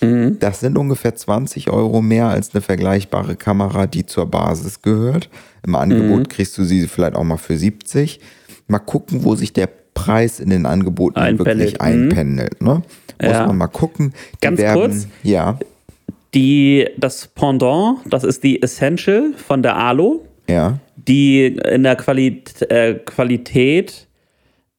[0.00, 5.28] Das sind ungefähr 20 Euro mehr als eine vergleichbare Kamera, die zur Basis gehört.
[5.66, 8.20] Im Angebot kriegst du sie vielleicht auch mal für 70.
[8.68, 11.80] Mal gucken, wo sich der Preis in den Angeboten Einpendelt, wirklich mhm.
[11.80, 12.62] einpendelt.
[12.62, 12.82] Ne?
[13.20, 13.46] Muss Ja.
[13.46, 14.12] man mal gucken.
[14.34, 15.08] Die Ganz werden, kurz.
[15.24, 15.58] Ja,
[16.34, 20.78] Die, das Pendant, das ist die Essential von der Alo, ja.
[20.94, 24.06] die in der Quali äh, Qualität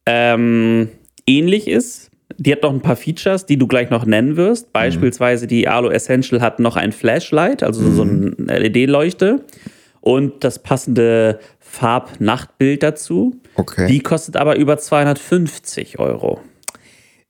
[0.05, 0.89] ähm,
[1.25, 2.08] ähnlich ist.
[2.39, 4.71] Die hat noch ein paar Features, die du gleich noch nennen wirst.
[4.73, 9.43] Beispielsweise die Alo Essential hat noch ein Flashlight, also so ein LED-Leuchte
[10.01, 13.35] und das passende Farb-Nachtbild dazu.
[13.55, 13.87] Okay.
[13.87, 16.39] Die kostet aber über 250 Euro.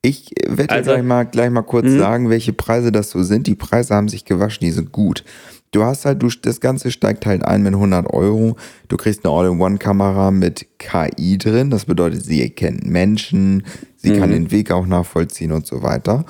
[0.02, 3.48] Ich werde Also- gleich, mal, gleich mal kurz sagen, welche Preise das so sind.
[3.48, 5.26] Die Preise haben sich gewaschen, die sind gut.
[5.71, 8.55] Du hast halt, du, das Ganze steigt halt ein mit 100 Euro.
[8.88, 11.69] Du kriegst eine All-in-One-Kamera mit KI drin.
[11.69, 13.63] Das bedeutet, sie erkennt Menschen,
[13.95, 16.25] sie kann den Weg auch nachvollziehen und so weiter.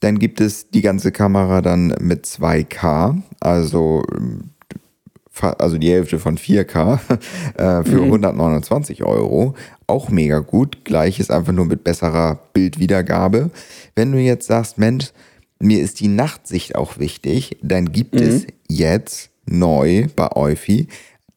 [0.00, 4.04] Dann gibt es die ganze Kamera dann mit 2K, also
[5.42, 6.98] also die Hälfte von 4K
[7.54, 9.54] äh, für 129 Euro.
[9.86, 10.84] Auch mega gut.
[10.84, 13.50] Gleiches einfach nur mit besserer Bildwiedergabe.
[13.94, 15.12] Wenn du jetzt sagst, Mensch,
[15.58, 20.88] mir ist die Nachtsicht auch wichtig, dann gibt es jetzt neu bei Eufy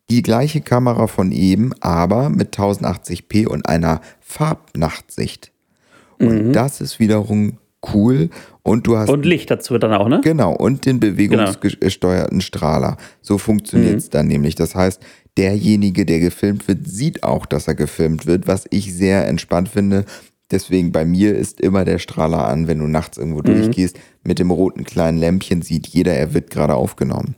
[0.09, 5.51] die gleiche Kamera von eben, aber mit 1080p und einer Farbnachtsicht.
[6.17, 7.57] Und das ist wiederum
[7.93, 8.30] cool.
[8.63, 10.20] Und du hast Und Licht dazu dann auch, ne?
[10.22, 12.97] Genau, und den bewegungsgesteuerten Strahler.
[13.22, 14.55] So funktioniert es dann nämlich.
[14.55, 15.01] Das heißt,
[15.38, 20.05] derjenige, der gefilmt wird, sieht auch, dass er gefilmt wird, was ich sehr entspannt finde.
[20.52, 24.00] Deswegen bei mir ist immer der Strahler an, wenn du nachts irgendwo durchgehst.
[24.24, 27.36] Mit dem roten kleinen Lämpchen sieht jeder, er wird gerade aufgenommen.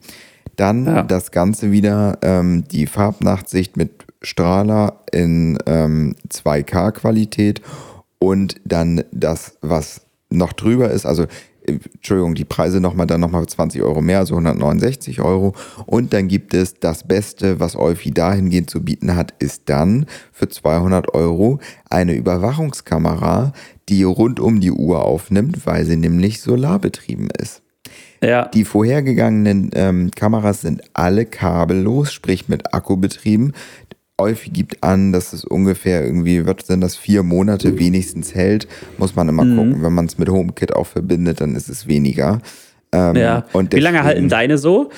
[0.56, 1.04] Dann Ja.
[1.04, 7.62] das Ganze wieder, ähm, die Farbnachtsicht mit Strahler in ähm, 2K-Qualität
[8.20, 11.26] und dann das, was noch drüber ist, also
[11.66, 15.54] Entschuldigung, die Preise nochmal dann nochmal 20 Euro mehr, also 169 Euro.
[15.86, 20.50] Und dann gibt es das Beste, was Eufy dahingehend zu bieten hat, ist dann für
[20.50, 21.60] 200 Euro
[21.90, 23.54] eine Überwachungskamera,
[23.90, 27.62] die rund um die Uhr aufnimmt, weil sie nämlich solarbetrieben ist.
[28.24, 28.46] Ja.
[28.50, 33.54] Die vorhergegangenen ähm, Kameras sind alle kabellos, sprich mit Akku betrieben.
[34.22, 38.68] Eufy gibt an, dass es ungefähr irgendwie, was sind das, vier Monate wenigstens hält.
[38.98, 39.58] Muss man immer Mhm.
[39.58, 39.84] gucken.
[39.84, 42.40] Wenn man es mit HomeKit auch verbindet, dann ist es weniger.
[42.94, 43.46] Ähm, ja.
[43.54, 44.90] und Wie lange halten deine so?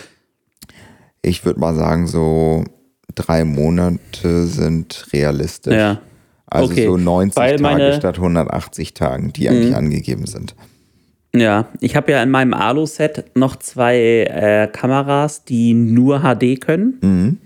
[1.21, 2.63] Ich würde mal sagen, so
[3.15, 5.73] drei Monate sind realistisch.
[5.75, 6.01] Ja.
[6.47, 6.85] Also okay.
[6.85, 7.97] so 90 Weil Tage Mhm.
[7.97, 10.55] statt 180 Tagen, die eigentlich angegeben sind.
[11.35, 13.97] Ja, ich habe ja in meinem Alu-Set noch zwei
[14.29, 16.97] äh, Kameras, die nur HD können.
[17.01, 17.37] Mhm.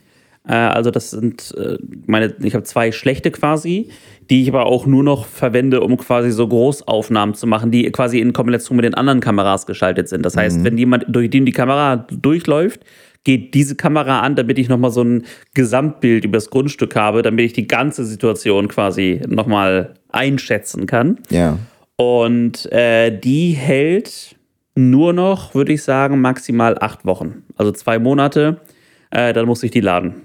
[0.48, 3.90] Äh, also das sind äh, meine, ich habe zwei schlechte quasi,
[4.30, 8.20] die ich aber auch nur noch verwende, um quasi so Großaufnahmen zu machen, die quasi
[8.20, 10.26] in Kombination mit den anderen Kameras geschaltet sind.
[10.26, 10.40] Das Mhm.
[10.40, 12.82] heißt, wenn jemand durch den die Kamera durchläuft,
[13.24, 15.24] geht diese Kamera an, damit ich nochmal so ein
[15.54, 21.20] Gesamtbild über das Grundstück habe, damit ich die ganze Situation quasi nochmal einschätzen kann.
[21.30, 21.58] Ja.
[21.98, 24.36] Und äh, die hält
[24.76, 27.44] nur noch, würde ich sagen, maximal acht Wochen.
[27.58, 28.62] Also zwei Monate.
[29.10, 30.16] Äh, dann muss ich die laden.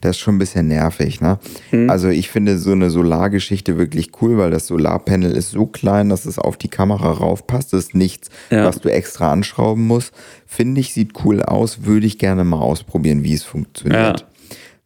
[0.00, 1.38] Das ist schon ein bisschen nervig, ne?
[1.72, 1.90] Mhm.
[1.90, 6.24] Also ich finde so eine Solargeschichte wirklich cool, weil das Solarpanel ist so klein, dass
[6.24, 7.72] es auf die Kamera raufpasst.
[7.74, 8.64] Das ist nichts, Ja.
[8.64, 10.12] was du extra anschrauben musst.
[10.46, 11.84] Finde ich, sieht cool aus.
[11.84, 14.20] Würde ich gerne mal ausprobieren, wie es funktioniert.
[14.20, 14.26] Ja.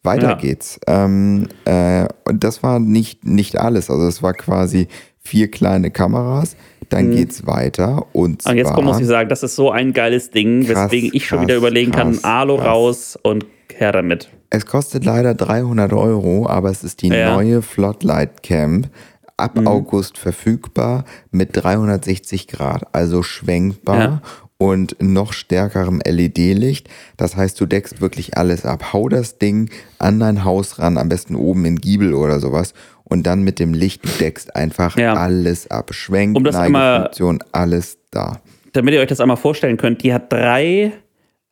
[0.03, 0.35] Weiter Ja.
[0.35, 0.81] geht's.
[0.89, 3.89] Ähm, äh, und das war nicht, nicht alles.
[3.89, 4.89] Also es war quasi
[5.21, 6.57] vier kleine Kameras.
[6.89, 8.07] Dann geht's weiter.
[8.13, 8.59] Und Und zwar, Mhm.
[8.59, 11.47] jetzt muss ich sagen, das ist so ein geiles Ding, Krass, weswegen ich schon krass,
[11.49, 14.29] wieder überlegen krass, kann, Alu raus und her damit.
[14.51, 17.31] Es kostet leider 300 Euro, aber es ist die Ja.
[17.31, 17.35] Mhm.
[17.37, 18.89] neue Floodlight Camp.
[19.37, 24.23] Ab August verfügbar mit 360 Grad, also schwenkbar Ja.
[24.59, 26.89] und noch stärkerem LED-Licht.
[27.17, 28.93] Das heißt, du deckst wirklich alles ab.
[28.93, 32.75] Hau das Ding an dein Haus ran, am besten oben in Giebel oder sowas.
[33.05, 35.15] Und dann mit dem Licht, du deckst einfach Ja.
[35.15, 35.93] alles ab.
[35.95, 38.41] Schwenk, Um das einmal- Neigefunktion, alles da.
[38.73, 40.93] Damit ihr euch das einmal vorstellen könnt, die hat drei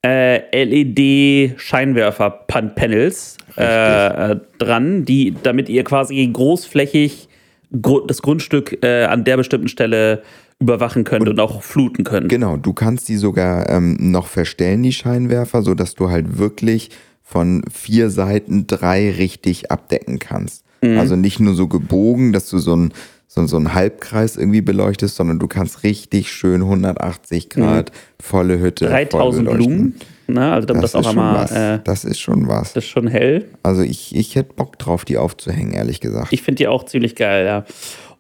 [0.05, 7.29] äh, LED-Scheinwerfer-Panels äh, äh, dran, die, damit ihr quasi großflächig
[7.71, 10.23] das Grundstück äh, an der bestimmten Stelle
[10.59, 12.29] überwachen könnt und, auch fluten könnt.
[12.29, 16.91] Genau, du kannst die sogar ähm, noch verstellen, die Scheinwerfer, sodass du halt wirklich
[17.23, 20.65] von vier Seiten drei richtig abdecken kannst.
[20.83, 20.99] Mhm.
[20.99, 22.93] Also nicht nur so gebogen, dass du so ein
[23.35, 28.87] so, so einen Halbkreis irgendwie beleuchtest, sondern du kannst richtig schön 180 Grad volle Hütte.
[28.87, 29.67] voll 3000 beleuchten.
[29.75, 29.95] Blumen,
[30.27, 30.53] ne?
[30.53, 31.53] also Das, das, ist auch schon einmal, was.
[31.53, 32.75] äh, das ist schon was.
[32.75, 33.47] das ist schon hell.
[33.63, 36.29] Also ich, ich hätte Bock drauf, die aufzuhängen, ehrlich gesagt.
[36.31, 37.65] Ich finde die auch ziemlich geil, ja.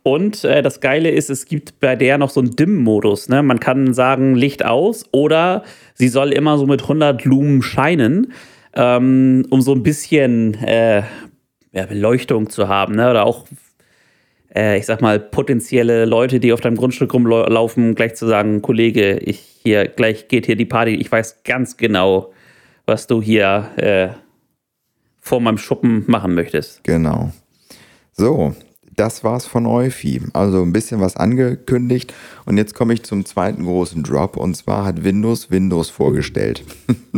[0.02, 3.28] Und äh, das Geile ist, es gibt bei der noch so einen Dim-Modus.
[3.28, 3.42] Ne?
[3.42, 5.62] Man kann sagen, Licht aus oder
[5.94, 8.32] sie soll immer so mit 100 Lumen scheinen,
[8.74, 11.02] ähm, um so ein bisschen äh,
[11.72, 12.94] ja, Beleuchtung zu haben.
[12.94, 13.10] Ne?
[13.10, 13.46] Oder auch,
[14.54, 19.18] äh, ich sag mal, potenzielle Leute, die auf deinem Grundstück rumlaufen, gleich zu sagen, Kollege,
[19.18, 20.94] ich hier, gleich geht hier die Party.
[20.94, 22.32] Ich weiß ganz genau,
[22.86, 24.08] was du hier äh,
[25.20, 26.82] vor meinem Schuppen machen möchtest.
[26.84, 27.32] Genau.
[28.12, 28.54] So,
[28.96, 30.20] das war's von Eufy.
[30.32, 32.12] Also ein bisschen was angekündigt.
[32.44, 34.36] Und jetzt komme ich zum zweiten großen Drop.
[34.36, 36.62] Und zwar hat Windows Windows vorgestellt.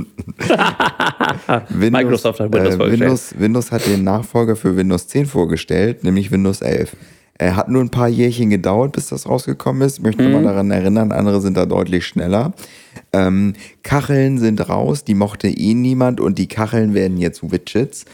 [1.69, 3.01] Windows, Microsoft hat Windows äh, vorgestellt.
[3.01, 6.97] Windows, Windows hat den Nachfolger für Windows 10 vorgestellt, nämlich Windows 11.
[7.37, 10.01] Er hat nur ein paar Jährchen gedauert, bis das rausgekommen ist.
[10.01, 10.33] Möchte Mhm.
[10.33, 12.53] mal daran erinnern, andere sind da deutlich schneller.
[13.13, 18.05] Ähm, Kacheln sind raus, die mochte eh niemand und die Kacheln werden jetzt Widgets.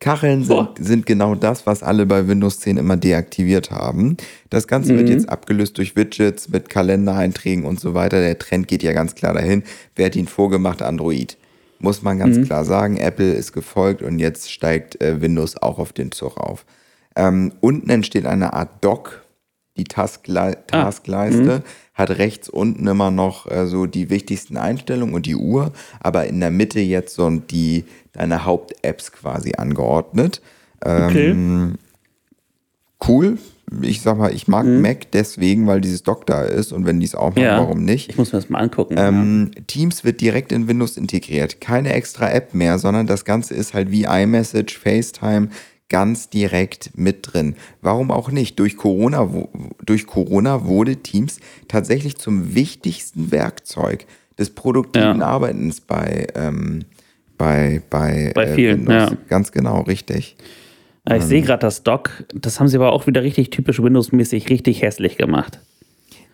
[0.00, 4.16] Kacheln sind, sind genau das, was alle bei Windows 10 immer deaktiviert haben.
[4.50, 8.20] Das Ganze wird jetzt abgelöst durch Widgets mit Kalendereinträgen und so weiter.
[8.20, 9.62] Der Trend geht ja ganz klar dahin.
[9.96, 10.82] Wer hat ihn vorgemacht?
[10.82, 11.38] Android.
[11.78, 12.96] Muss man ganz klar sagen.
[12.98, 16.66] Apple ist gefolgt und jetzt steigt äh, Windows auch auf den Zug auf.
[17.16, 19.22] Ähm, unten entsteht eine Art Dock,
[19.76, 21.62] die Tasklei- Taskleiste,
[21.94, 26.40] hat rechts unten immer noch äh, so die wichtigsten Einstellungen und die Uhr, aber in
[26.40, 30.42] der Mitte jetzt so die deine Haupt-Apps quasi angeordnet.
[30.80, 31.30] Okay.
[31.30, 31.74] Ähm,
[33.08, 33.38] cool.
[33.80, 37.06] Ich sag mal, ich mag Mac deswegen, weil dieses Dock da ist und wenn die
[37.06, 37.58] es auch machen, Ja.
[37.58, 38.10] warum nicht?
[38.10, 38.94] Ich muss mir das mal angucken.
[38.98, 41.60] Ähm, Teams wird direkt in Windows integriert.
[41.60, 45.48] Keine extra App mehr, sondern das Ganze ist halt wie iMessage, FaceTime
[45.88, 47.56] ganz direkt mit drin.
[47.82, 48.58] Warum auch nicht?
[48.58, 49.28] Durch Corona,
[49.84, 54.06] durch Corona wurde Teams tatsächlich zum wichtigsten Werkzeug
[54.38, 55.26] des produktiven Ja.
[55.26, 56.84] Arbeitens bei, ähm,
[57.38, 59.10] bei, bei, Bei vielen, ja.
[59.28, 60.36] Ganz genau, richtig.
[61.12, 62.24] Ich sehe gerade das Dock.
[62.34, 65.60] Das haben sie aber auch wieder richtig typisch Windows-mäßig richtig hässlich gemacht.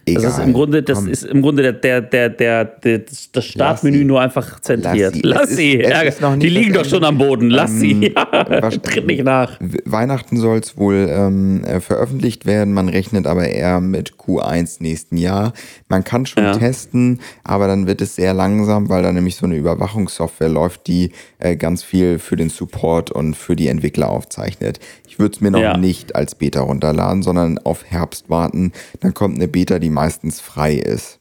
[0.07, 0.23] Egal.
[0.23, 4.05] Das ist im Grunde, das ist im Grunde der, der, der, der, der das Startmenü
[4.05, 5.19] nur einfach zentriert.
[5.23, 5.77] Lass sie.
[5.77, 6.39] Lass sie.
[6.39, 7.51] die liegen doch schon am Boden.
[7.51, 8.15] Lass ähm, sie.
[8.21, 8.71] Ja.
[8.71, 9.59] Tritt nicht nach.
[9.85, 12.73] Weihnachten soll es wohl ähm, äh, veröffentlicht werden.
[12.73, 15.53] Man rechnet aber eher mit Q1 nächsten Jahr.
[15.89, 16.57] Man kann schon ja.
[16.57, 21.13] testen, aber dann wird es sehr langsam, weil da nämlich so eine Überwachungssoftware läuft, die
[21.39, 24.81] äh, ganz viel für den Support und für die Entwickler aufzeichnet.
[25.07, 25.77] Ich würde es mir noch ja.
[25.77, 28.73] nicht als Beta runterladen, sondern auf Herbst warten.
[29.01, 31.19] Dann kommt eine Beta, die meistens frei ist.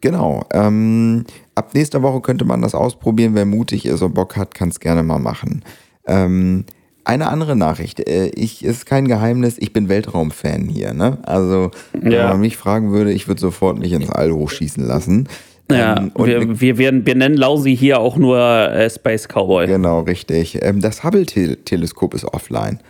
[0.00, 0.44] Genau.
[0.52, 1.24] Ähm,
[1.54, 3.34] ab nächster Woche könnte man das ausprobieren.
[3.34, 5.64] Wer mutig ist und Bock hat, kann es gerne mal machen.
[6.06, 6.66] Ähm,
[7.04, 8.00] eine andere Nachricht.
[8.00, 10.94] Äh, ich ist kein Geheimnis, ich bin Weltraumfan hier.
[10.94, 11.18] Ne?
[11.22, 12.28] Also, wenn ja.
[12.28, 15.28] man mich fragen würde, ich würde sofort mich ins All hochschießen lassen.
[15.70, 19.66] Ja, ähm, wir, wir, werden, wir nennen Lausi hier auch nur äh, Space Cowboy.
[19.66, 20.62] Genau, richtig.
[20.62, 22.80] Ähm, das Hubble-Teleskop ist offline.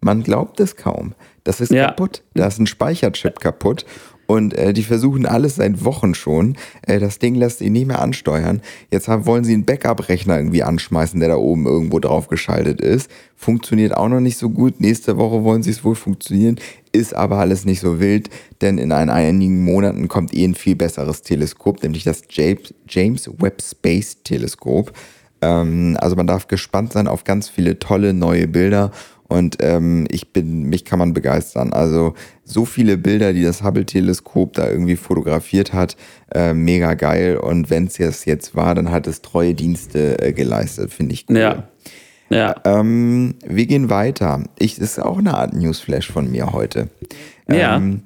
[0.00, 1.14] Man glaubt es kaum.
[1.44, 1.86] Das ist ja.
[1.86, 2.22] kaputt.
[2.34, 3.84] Da ist ein Speicherchip kaputt.
[4.32, 6.56] Und äh, die versuchen alles seit Wochen schon.
[6.86, 8.62] Äh, das Ding lässt sie nicht mehr ansteuern.
[8.90, 13.10] Jetzt haben, wollen sie einen Backup-Rechner irgendwie anschmeißen, der da oben irgendwo drauf geschaltet ist.
[13.36, 14.80] Funktioniert auch noch nicht so gut.
[14.80, 16.56] Nächste Woche wollen sie es wohl funktionieren.
[16.92, 18.30] Ist aber alles nicht so wild,
[18.62, 24.22] denn in einigen Monaten kommt eh ein viel besseres Teleskop, nämlich das James Webb Space
[24.24, 24.92] Teleskop.
[25.42, 28.92] Ähm, also man darf gespannt sein auf ganz viele tolle neue Bilder
[29.32, 31.72] und ähm, ich bin, mich kann man begeistern.
[31.72, 32.12] Also
[32.44, 35.96] so viele Bilder, die das Hubble-Teleskop da irgendwie fotografiert hat,
[36.34, 37.38] äh, mega geil.
[37.38, 41.24] Und wenn es jetzt, jetzt war, dann hat es treue Dienste äh, geleistet, finde ich
[41.30, 41.38] cool.
[41.38, 41.68] Ja.
[42.28, 42.56] Ja.
[42.64, 44.44] Ähm, wir gehen weiter.
[44.58, 46.88] Ich, das ist auch eine Art Newsflash von mir heute.
[47.48, 47.76] Ja.
[47.76, 48.02] Ähm,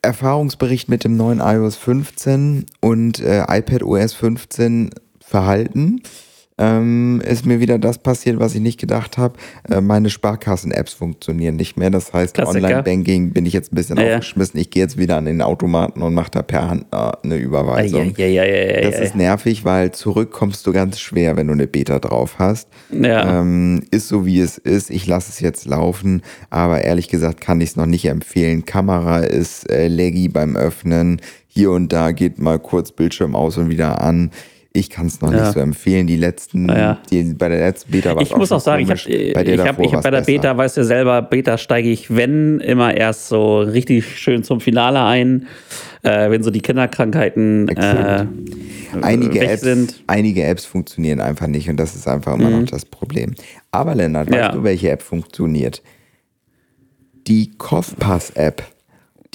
[0.00, 4.90] Erfahrungsbericht mit dem neuen iOS 15 und äh, iPad OS 15
[5.20, 6.00] Verhalten
[6.58, 9.34] ähm, ist mir wieder das passiert, was ich nicht gedacht habe.
[9.70, 11.90] Äh, meine Sparkassen-Apps funktionieren nicht mehr.
[11.90, 14.58] Das heißt, Online-Banking bin ich jetzt ein bisschen ja, aufgeschmissen.
[14.58, 18.12] Ich gehe jetzt wieder an den Automaten und mache da per Hand äh, eine Überweisung.
[18.16, 21.98] Ja, ja, das ist nervig, weil zurück kommst du ganz schwer, wenn du eine Beta
[22.00, 22.68] drauf hast.
[22.90, 23.40] Ja.
[23.40, 24.90] Ähm, ist so, wie es ist.
[24.90, 28.64] Ich lasse es jetzt laufen, aber ehrlich gesagt kann ich es noch nicht empfehlen.
[28.64, 31.20] Kamera ist äh, laggy beim Öffnen.
[31.46, 34.30] Hier und da geht mal kurz Bildschirm aus und wieder an.
[34.72, 35.40] Ich kann es noch ja.
[35.40, 36.06] nicht so empfehlen.
[36.06, 36.98] Die letzten, ja.
[37.10, 39.06] die, bei der letzten Beta war Ich muss auch sagen, komisch.
[39.08, 42.14] ich habe ich hab, ich hab bei der Beta, weißt du selber, Beta steige ich,
[42.14, 45.46] wenn, immer erst so richtig schön zum Finale ein,
[46.02, 48.26] äh, wenn so die Kinderkrankheiten äh,
[49.00, 50.04] einige Apps, sind.
[50.06, 52.60] Einige Apps funktionieren einfach nicht und das ist einfach immer mhm.
[52.60, 53.34] noch das Problem.
[53.70, 54.52] Aber Lennart, weißt ja.
[54.52, 55.82] du, welche App funktioniert?
[57.26, 58.62] Die Kopfpass-App.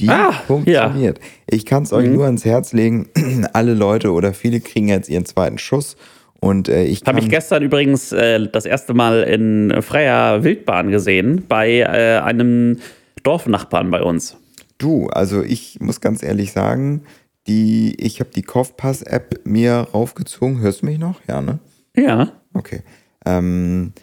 [0.04, 1.20] Die ah, funktioniert.
[1.20, 1.26] Ja.
[1.47, 2.16] Ich kann es euch mhm.
[2.16, 3.08] nur ans Herz legen.
[3.54, 5.95] Alle Leute oder viele kriegen jetzt ihren zweiten Schuss.
[6.41, 11.45] Und äh, ich habe ich gestern übrigens äh, das erste Mal in freier Wildbahn gesehen
[11.47, 12.80] bei äh, einem
[13.24, 14.36] Dorfnachbarn bei uns.
[14.78, 17.04] Du, also ich muss ganz ehrlich sagen,
[17.47, 20.60] die, ich habe die Kopfpass-App mir raufgezogen.
[20.60, 21.22] Hörst du mich noch?
[21.30, 21.60] Ja, ne?
[21.95, 22.34] Ja.
[22.54, 22.82] Okay.
[23.26, 23.93] Ähm,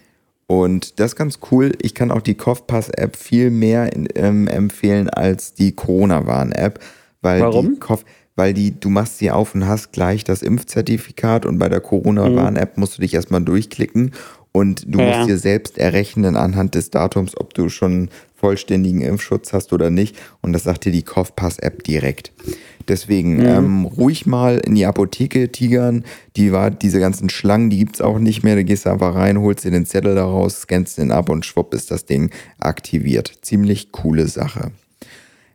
[0.50, 1.74] und das ist ganz cool.
[1.80, 6.80] Ich kann auch die Kopfpass-App viel mehr ähm, empfehlen als die Corona-Warn-App.
[7.22, 7.74] Warum?
[7.74, 11.68] Die Kopf, weil die, du machst sie auf und hast gleich das Impfzertifikat und bei
[11.68, 14.10] der Corona-Warn-App musst du dich erstmal durchklicken
[14.50, 15.18] und du ja.
[15.18, 20.16] musst dir selbst errechnen anhand des Datums, ob du schon vollständigen Impfschutz hast oder nicht.
[20.40, 22.32] Und das sagt dir die Kopfpass-App direkt.
[22.90, 23.46] Deswegen mhm.
[23.46, 26.04] ähm, ruhig mal in die Apotheke tigern.
[26.36, 28.56] Die war, diese ganzen Schlangen, die gibt es auch nicht mehr.
[28.56, 31.72] Da gehst du einfach rein, holst dir den Zettel daraus, scannst den ab und schwupp
[31.72, 33.32] ist das Ding aktiviert.
[33.42, 34.72] Ziemlich coole Sache.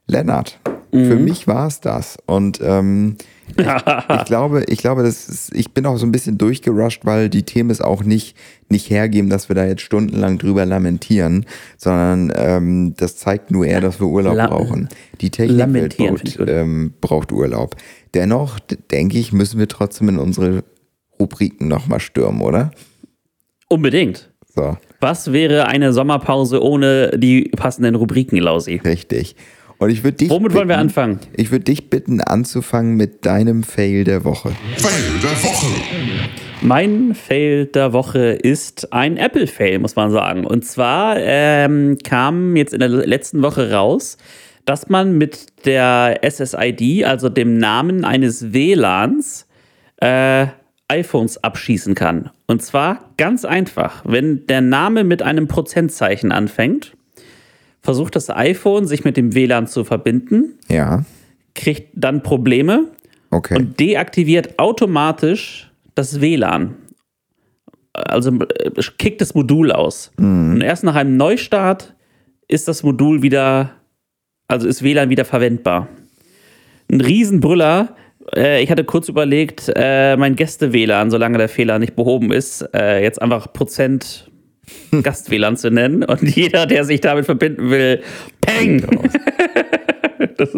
[0.07, 0.61] Lennart,
[0.93, 1.07] mhm.
[1.07, 2.17] für mich war es das.
[2.25, 3.17] Und ähm,
[3.49, 3.55] ich,
[4.25, 7.69] glaube, ich glaube, das ist, ich bin auch so ein bisschen durchgerusht, weil die Themen
[7.69, 8.35] es auch nicht,
[8.69, 11.45] nicht hergeben, dass wir da jetzt stundenlang drüber lamentieren,
[11.77, 14.89] sondern ähm, das zeigt nur eher, dass wir Urlaub La brauchen.
[15.21, 17.75] Die Technikwelt braucht, ähm, braucht Urlaub.
[18.13, 18.59] Dennoch,
[18.91, 20.63] denke ich, müssen wir trotzdem in unsere
[21.19, 22.71] Rubriken nochmal stürmen, oder?
[23.69, 24.31] Unbedingt.
[24.55, 24.77] So.
[25.01, 28.81] Was wäre eine Sommerpause ohne die passenden Rubriken, Lausi?
[28.83, 29.35] Richtig.
[29.77, 30.29] Und ich würde dich.
[30.29, 31.19] Womit bitten, wollen wir anfangen?
[31.33, 34.51] Ich würde dich bitten, anzufangen mit deinem Fail der Woche.
[34.77, 35.67] Fail der Woche.
[36.61, 40.45] Mein Fail der Woche ist ein Apple-Fail, muss man sagen.
[40.45, 44.17] Und zwar ähm, kam jetzt in der letzten Woche raus,
[44.63, 49.47] dass man mit der SSID, also dem Namen eines WLANs,
[49.97, 50.47] äh,
[50.87, 52.29] iPhones abschießen kann.
[52.47, 54.03] Und zwar ganz einfach.
[54.05, 56.93] Wenn der Name mit einem Prozentzeichen anfängt,
[57.85, 60.57] versucht das iPhone, sich mit dem WLAN zu verbinden.
[60.67, 61.05] Ja.
[61.53, 62.89] Kriegt dann Probleme.
[63.29, 63.55] Okay.
[63.55, 66.75] Und deaktiviert automatisch das WLAN.
[67.93, 70.11] Also äh, kickt das Modul aus.
[70.17, 70.55] Mhm.
[70.55, 71.95] Und erst nach einem Neustart
[72.47, 73.71] ist das Modul wieder
[74.47, 75.87] also ist WLAN wieder verwendbar.
[76.91, 77.95] Ein Riesenbrüller.
[78.35, 83.21] Äh, ich hatte kurz überlegt, äh, mein Gäste-WLAN, solange der Fehler nicht behoben ist, jetzt
[83.21, 84.29] einfach Prozent
[85.03, 86.03] Gast-WLAN zu nennen.
[86.03, 88.01] Und jeder, der sich damit verbinden will,
[88.41, 88.85] Peng!
[90.37, 90.49] das,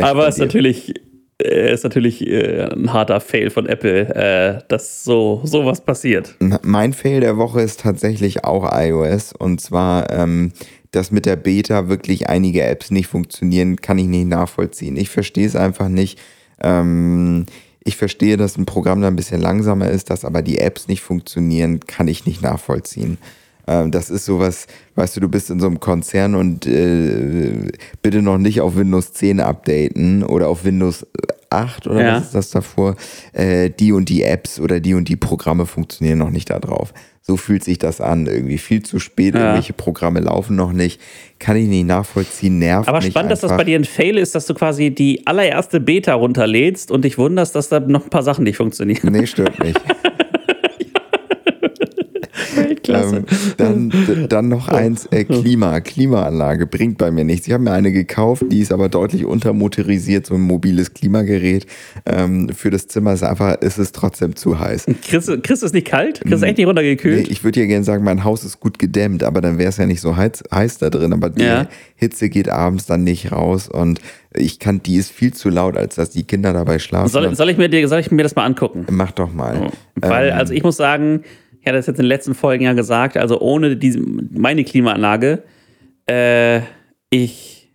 [0.00, 0.94] aber es ist natürlich
[1.42, 6.34] äh, ist natürlich äh, ein harter Fail von Apple, äh, dass so sowas passiert.
[6.62, 10.52] Mein Fail der Woche ist tatsächlich auch iOS und zwar, ähm,
[10.92, 14.96] dass mit der Beta wirklich einige Apps nicht funktionieren, kann ich nicht nachvollziehen.
[14.96, 16.18] Ich verstehe es einfach nicht.
[16.62, 17.44] Ähm,
[17.84, 21.02] ich verstehe, dass ein Programm da ein bisschen langsamer ist, dass aber die Apps nicht
[21.02, 23.18] funktionieren, kann ich nicht nachvollziehen.
[23.66, 27.70] Ähm, das ist sowas, weißt du, du bist in so einem Konzern und äh,
[28.02, 31.06] bitte noch nicht auf Windows 10 updaten oder auf Windows
[31.50, 32.16] 8 oder ja.
[32.16, 32.96] was ist das davor?
[33.32, 36.92] Äh, die und die Apps oder die und die Programme funktionieren noch nicht da drauf.
[37.22, 38.26] So fühlt sich das an.
[38.26, 39.40] Irgendwie viel zu spät, ja.
[39.40, 41.00] irgendwelche Programme laufen noch nicht.
[41.40, 44.46] Kann ich nicht nachvollziehen, nervt Aber spannend, dass das bei dir ein Fail ist, dass
[44.46, 48.44] du quasi die allererste Beta runterlädst und dich wunderst, dass da noch ein paar Sachen
[48.44, 49.10] nicht funktionieren.
[49.10, 49.74] Nee, stört mich.
[52.82, 53.24] Klasse.
[53.58, 55.80] Ähm, dann, dann noch eins, äh, Klima.
[55.80, 57.46] Klimaanlage bringt bei mir nichts.
[57.46, 61.66] Ich habe mir eine gekauft, die ist aber deutlich untermotorisiert, so ein mobiles Klimagerät.
[62.04, 64.86] Ähm, für das Zimmer ist einfach, ist es trotzdem zu heiß.
[65.02, 66.20] Chris, Chris ist nicht kalt?
[66.20, 67.26] Chris ist echt nicht runtergekühlt?
[67.26, 69.76] Nee, ich würde ja gerne sagen, mein Haus ist gut gedämmt, aber dann wäre es
[69.76, 71.12] ja nicht so heiß, heiß da drin.
[71.12, 71.68] Aber die ja.
[71.96, 74.00] Hitze geht abends dann nicht raus und
[74.34, 77.08] ich kann, die ist viel zu laut, als dass die Kinder dabei schlafen.
[77.08, 78.86] Soll, soll, ich, mir, soll ich mir das mal angucken?
[78.90, 79.68] Mach doch mal.
[79.68, 79.70] Oh.
[79.96, 81.22] Weil, ähm, also ich muss sagen,
[81.66, 85.42] ich hatte das jetzt in den letzten Folgen ja gesagt, also ohne diese, meine Klimaanlage,
[86.08, 86.60] äh,
[87.10, 87.72] ich,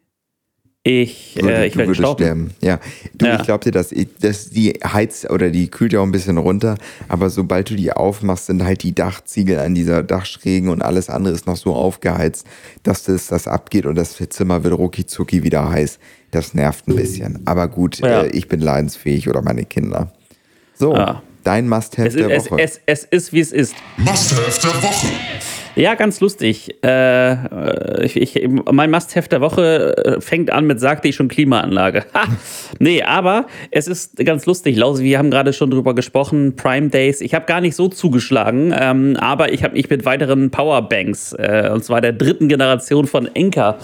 [0.82, 2.52] ich, äh, ich werde sterben.
[2.62, 2.80] Ja,
[3.16, 3.36] du, ja.
[3.36, 6.78] ich glaube dir, dass, dass die heizt oder die kühlt ja auch ein bisschen runter,
[7.10, 11.34] aber sobald du die aufmachst, sind halt die Dachziegel an dieser Dachschrägen und alles andere
[11.34, 12.48] ist noch so aufgeheizt,
[12.84, 16.00] dass das, das abgeht und das Zimmer wird rucki wieder heiß.
[16.32, 17.42] Das nervt ein bisschen.
[17.44, 18.22] Aber gut, ja.
[18.22, 20.14] äh, ich bin leidensfähig oder meine Kinder.
[20.76, 20.96] So.
[20.96, 21.22] Ja.
[21.44, 22.56] Dein Must-Have der Woche.
[22.58, 23.76] Es, es, es, ist, wie es ist.
[23.98, 25.08] Must-Have der Woche.
[25.76, 26.84] Ja, ganz lustig.
[26.84, 32.06] Äh, ich, ich, mein Must-Have der Woche äh, fängt an mit, sagte ich schon, Klimaanlage.
[32.14, 32.28] Ha!
[32.80, 37.22] Nee, aber es ist ganz lustig, Lausi, wir haben gerade schon drüber gesprochen, Prime Days.
[37.22, 41.70] Ich habe gar nicht so zugeschlagen, ähm, aber ich habe mich mit weiteren Powerbanks, äh,
[41.72, 43.78] und zwar der dritten Generation von Enker,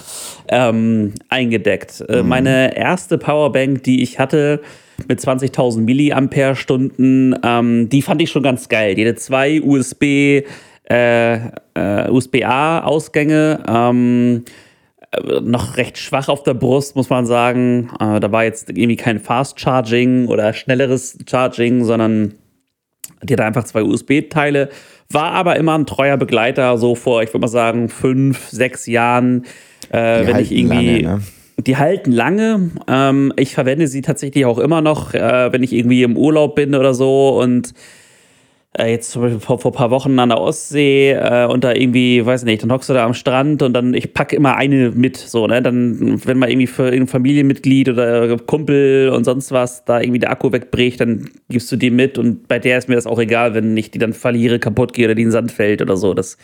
[0.49, 2.03] ähm, eingedeckt.
[2.09, 2.29] Äh, mhm.
[2.29, 4.61] Meine erste Powerbank, die ich hatte,
[5.07, 7.35] mit 20.000 Milliampere-Stunden.
[7.43, 8.95] Ähm, die fand ich schon ganz geil.
[8.95, 10.43] Die hatte zwei USB,
[10.89, 11.35] äh,
[11.75, 13.63] äh, USB-A-Ausgänge.
[13.67, 14.45] Ähm,
[15.11, 17.89] äh, noch recht schwach auf der Brust, muss man sagen.
[17.99, 22.33] Äh, da war jetzt irgendwie kein Fast Charging oder schnelleres Charging, sondern
[23.23, 24.69] die hatte einfach zwei USB-Teile.
[25.09, 29.45] War aber immer ein treuer Begleiter, so vor, ich würde mal sagen, fünf, sechs Jahren.
[29.89, 31.01] Äh, wenn ich irgendwie.
[31.01, 31.23] Lange, ne?
[31.59, 32.69] Die halten lange.
[32.87, 36.75] Ähm, ich verwende sie tatsächlich auch immer noch, äh, wenn ich irgendwie im Urlaub bin
[36.75, 37.73] oder so und
[38.77, 41.73] äh, jetzt zum Beispiel vor, vor ein paar Wochen an der Ostsee äh, und da
[41.73, 44.91] irgendwie, weiß nicht, dann hockst du da am Strand und dann, ich packe immer eine
[44.91, 45.61] mit, so, ne?
[45.61, 50.31] Dann, wenn mal irgendwie für irgendein Familienmitglied oder Kumpel und sonst was da irgendwie der
[50.31, 53.53] Akku wegbricht, dann gibst du die mit und bei der ist mir das auch egal,
[53.53, 56.13] wenn ich die dann verliere, kaputt gehe oder die in den Sand fällt oder so.
[56.13, 56.37] Das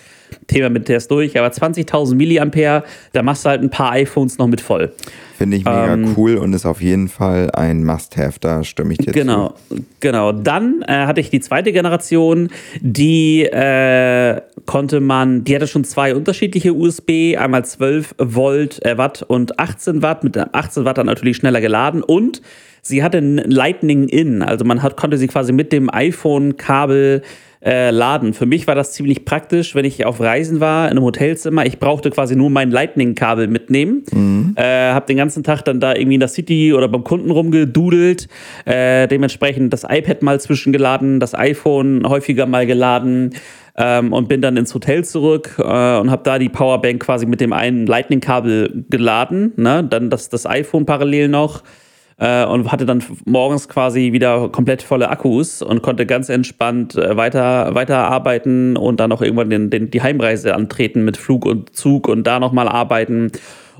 [0.48, 1.38] Thema mit der ist durch.
[1.38, 4.92] Aber 20.000 Milliampere, da machst du halt ein paar iPhones noch mit voll.
[5.38, 9.00] Finde ich mega ähm, cool und ist auf jeden Fall ein Must-Have, da stimme ich
[9.00, 9.84] dir genau, zu.
[10.00, 12.50] Genau, Dann äh, hatte ich die zweite Generation,
[12.82, 19.24] die äh, konnte man, die hatte schon zwei unterschiedliche USB, einmal 12 Volt, äh, Watt
[19.24, 22.42] und 18 Watt, mit 18 Watt dann natürlich schneller geladen und
[22.84, 27.24] sie hatte ein Lightning In, also man hat, konnte sie quasi mit dem iPhone-Kabel
[27.64, 28.34] äh, laden.
[28.34, 31.66] Für mich war das ziemlich praktisch, wenn ich auf Reisen war, in einem Hotelzimmer.
[31.66, 34.04] Ich brauchte quasi nur mein Lightning-Kabel mitnehmen.
[34.12, 34.54] Mhm.
[34.58, 38.28] Äh, hab den ganzen Tag dann da irgendwie in der City oder beim Kunden rumgedudelt.
[38.66, 43.32] Äh, dementsprechend das iPad mal zwischengeladen, das iPhone häufiger mal geladen.
[43.76, 47.42] Ähm, und bin dann ins Hotel zurück äh, und habe da die Powerbank quasi mit
[47.42, 49.54] dem einen Lightning-Kabel geladen.
[49.56, 49.84] Ne?
[49.84, 51.64] Dann das, das iPhone parallel noch
[52.18, 57.16] äh, und hatte dann morgens quasi wieder komplett volle Akkus und konnte ganz entspannt äh,
[57.18, 61.76] weiter, weiter arbeiten und dann auch irgendwann den, den, die Heimreise antreten mit Flug und
[61.76, 63.32] Zug und da nochmal arbeiten.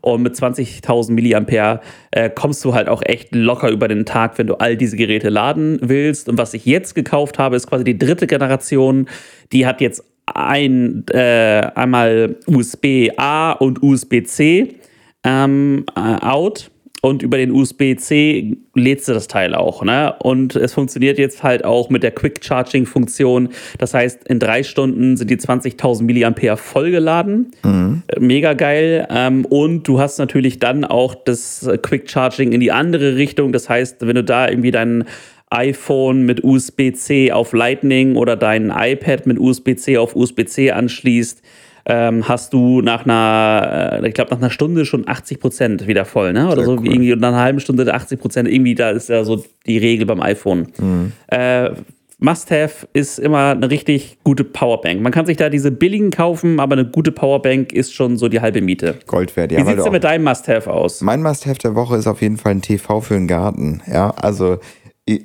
[0.02, 1.80] Und mit 20.000 Milliampere
[2.12, 5.30] äh, kommst du halt auch echt locker über den Tag, wenn du all diese Geräte
[5.30, 6.28] laden willst.
[6.28, 9.08] Und was ich jetzt gekauft habe, ist quasi die dritte Generation.
[9.54, 14.76] Die hat jetzt ein, äh, einmal USB-A und USB-C
[15.24, 16.70] ähm, äh, out
[17.06, 19.84] und über den USB-C lädst du das Teil auch.
[19.84, 20.16] Ne?
[20.20, 23.50] Und es funktioniert jetzt halt auch mit der Quick Charging Funktion.
[23.78, 27.52] Das heißt, in drei Stunden sind die 20.000 Milliampere vollgeladen.
[27.62, 28.04] Mhm.
[28.20, 29.06] Mega geil.
[29.10, 33.52] Ähm, und du hast natürlich dann auch das Quick Charging in die andere Richtung.
[33.52, 35.04] Das heißt, wenn du da irgendwie dein
[35.50, 41.42] iPhone mit USB-C auf Lightning oder dein iPad mit USB-C auf USB-C anschließt,
[41.86, 46.06] ähm, hast du nach einer, äh, ich glaube, nach einer Stunde schon 80 Prozent wieder
[46.06, 46.48] voll, ne?
[46.48, 46.88] Oder Sehr so cool.
[46.88, 48.50] irgendwie und nach einer halben Stunde 80 Prozent.
[48.50, 50.68] Irgendwie, da ist ja so die Regel beim iPhone.
[50.80, 51.12] Mhm.
[51.28, 51.72] Äh,
[52.20, 55.02] Must-have ist immer eine richtig gute Powerbank.
[55.02, 58.40] Man kann sich da diese billigen kaufen, aber eine gute Powerbank ist schon so die
[58.40, 58.96] halbe Miete.
[59.08, 59.60] Gold wert, ja.
[59.60, 61.02] Wie sieht es denn mit deinem Must-have aus?
[61.02, 63.82] Mein Must-have der Woche ist auf jeden Fall ein TV für den Garten.
[63.92, 64.60] Ja, also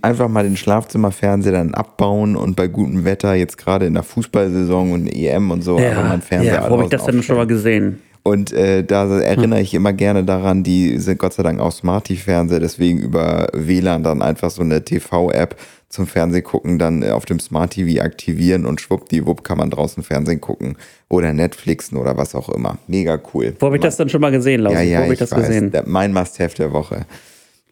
[0.02, 4.92] einfach mal den Schlafzimmerfernseher dann abbauen und bei gutem Wetter, jetzt gerade in der Fußballsaison
[4.92, 7.22] und EM und so, ja, einfach mal einen Fernseher Ja, wo habe ich das denn
[7.22, 8.00] schon mal gesehen?
[8.24, 12.60] Und äh, da erinnere ich immer gerne daran, die sind Gott sei Dank auch Smarty-Fernseher,
[12.60, 15.56] deswegen über WLAN dann einfach so eine TV-App
[15.88, 20.40] zum Fernsehen gucken, dann auf dem Smart TV aktivieren und schwuppdiwupp kann man draußen Fernsehen
[20.40, 20.76] gucken
[21.08, 22.76] oder Netflixen oder was auch immer.
[22.86, 23.54] Mega cool.
[23.60, 24.76] Wo habe ich das dann schon mal gesehen, Lausi?
[24.76, 25.46] Ja, ja, Wo ich, ich das weiß.
[25.46, 25.72] gesehen?
[25.86, 27.06] Mein Must-Have der Woche.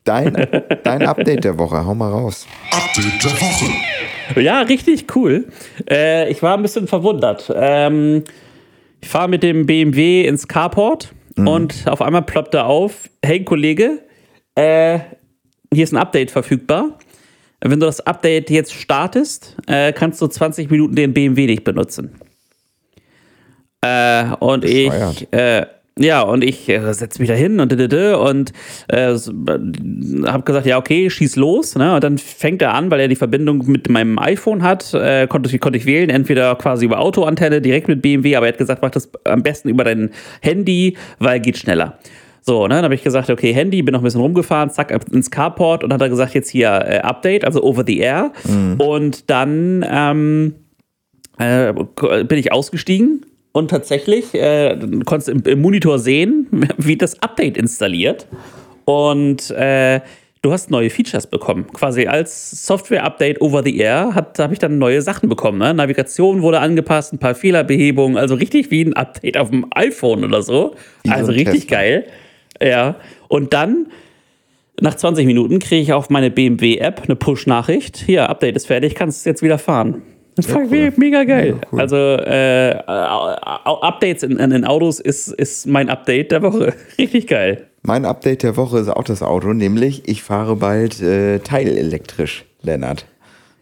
[0.07, 0.35] Dein,
[0.85, 2.47] dein Update der Woche, hau mal raus.
[2.71, 4.41] Update der Woche.
[4.41, 5.49] Ja, richtig cool.
[5.91, 7.53] Äh, ich war ein bisschen verwundert.
[7.55, 8.25] Ähm,
[9.01, 11.49] ich fahre mit dem BMW ins Carport mhm.
[11.49, 14.01] und auf einmal ploppt er auf: Hey Kollege,
[14.55, 15.01] äh,
[15.73, 16.99] hier ist ein Update verfügbar.
[17.61, 22.15] Wenn du das Update jetzt startest, äh, kannst du 20 Minuten den BMW nicht benutzen.
[23.81, 25.23] Äh, und Bescheuert.
[25.23, 25.67] ich äh,
[25.99, 28.53] ja, und ich äh, setze mich da hin und und
[28.89, 31.75] äh, habe gesagt, ja, okay, schieß los.
[31.75, 31.95] Ne?
[31.95, 35.59] Und dann fängt er an, weil er die Verbindung mit meinem iPhone hat, äh, konnte,
[35.59, 38.91] konnte ich wählen, entweder quasi über Autoantenne, direkt mit BMW, aber er hat gesagt, mach
[38.91, 40.11] das am besten über dein
[40.43, 41.99] Handy, weil geht schneller.
[42.43, 45.31] So, ne, dann habe ich gesagt, okay, Handy, bin noch ein bisschen rumgefahren, zack, ins
[45.31, 48.33] Carport und hat er gesagt, jetzt hier äh, Update, also over the air.
[48.45, 48.75] Mhm.
[48.79, 50.55] Und dann ähm,
[51.39, 53.25] äh, bin ich ausgestiegen
[53.57, 56.47] und tatsächlich äh, du konntest im, im, Monitor sehen,
[56.77, 58.27] wie das Update installiert.
[58.85, 60.01] Und äh,
[60.43, 61.67] du hast neue Features bekommen.
[61.73, 65.57] Quasi als Software-Update over the air habe ich dann neue Sachen bekommen.
[65.57, 65.73] Ne?
[65.73, 70.43] Navigation wurde angepasst, ein paar Fehlerbehebungen, also richtig wie ein Update auf dem iPhone oder
[70.43, 70.75] so.
[71.03, 71.77] Wie also richtig Tester.
[71.77, 72.05] geil.
[72.61, 72.97] Ja.
[73.29, 73.87] Und dann
[74.83, 77.97] nach 20 Minuten kriege ich auf meine BMW-App eine Push-Nachricht.
[77.97, 80.03] Hier, Update ist fertig, kannst jetzt wieder fahren.
[80.37, 80.93] Das ja, cool.
[80.97, 81.57] mega geil.
[81.61, 81.81] Ja, cool.
[81.81, 86.75] Also äh, Updates in, in, Autos ist, ist mein Update der Woche.
[86.99, 87.67] Richtig geil.
[87.83, 93.07] Mein Update der Woche ist auch das Auto, nämlich ich fahre bald äh, teilelektrisch, Lennart.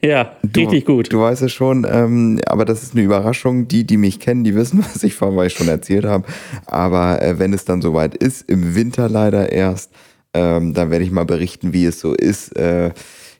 [0.05, 1.11] Ja, du, richtig gut.
[1.13, 3.69] Du weißt es schon, ähm, aber das ist eine Überraschung.
[3.69, 6.27] Die, die mich kennen, die wissen, was ich fahre, weil ich schon erzählt habe.
[6.67, 9.93] Aber äh, wenn es dann soweit ist, im Winter leider erst,
[10.35, 12.55] ähm, dann werde ich mal berichten, wie es so ist.
[12.57, 12.91] Äh,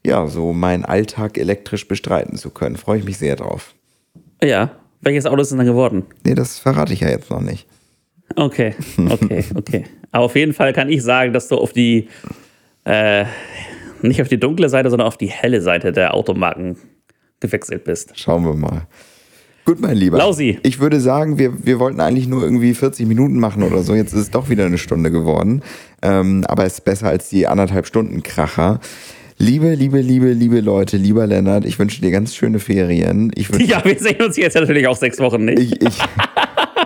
[0.07, 2.77] ja, so meinen Alltag elektrisch bestreiten zu können.
[2.77, 3.75] Freue ich mich sehr drauf.
[4.43, 6.05] Ja, welches Auto ist denn dann geworden?
[6.25, 7.67] Nee, das verrate ich ja jetzt noch nicht.
[8.37, 8.75] Okay,
[9.11, 9.85] okay, okay.
[10.11, 12.09] Aber auf jeden Fall kann ich sagen, dass du auf die,
[12.85, 13.25] äh,
[14.03, 16.77] nicht auf die dunkle Seite, sondern auf die helle Seite der Automarken
[17.41, 18.19] gewechselt bist.
[18.19, 18.87] Schauen wir mal.
[19.65, 20.19] Gut, mein Lieber.
[20.19, 20.59] Lausi.
[20.63, 23.95] Ich würde sagen, wir, wir wollten eigentlich nur irgendwie 40 Minuten machen oder so.
[23.95, 25.63] Jetzt ist es doch wieder eine Stunde geworden.
[26.03, 28.81] Ähm, aber es ist besser als die anderthalb Stunden Kracher.
[29.45, 33.31] Liebe, liebe, liebe, liebe Leute, lieber Lennart, ich wünsche dir ganz schöne Ferien.
[33.35, 35.59] Ich wünsche, ja, wir sehen uns jetzt natürlich auch sechs Wochen nicht.
[35.59, 35.99] Ich, ich,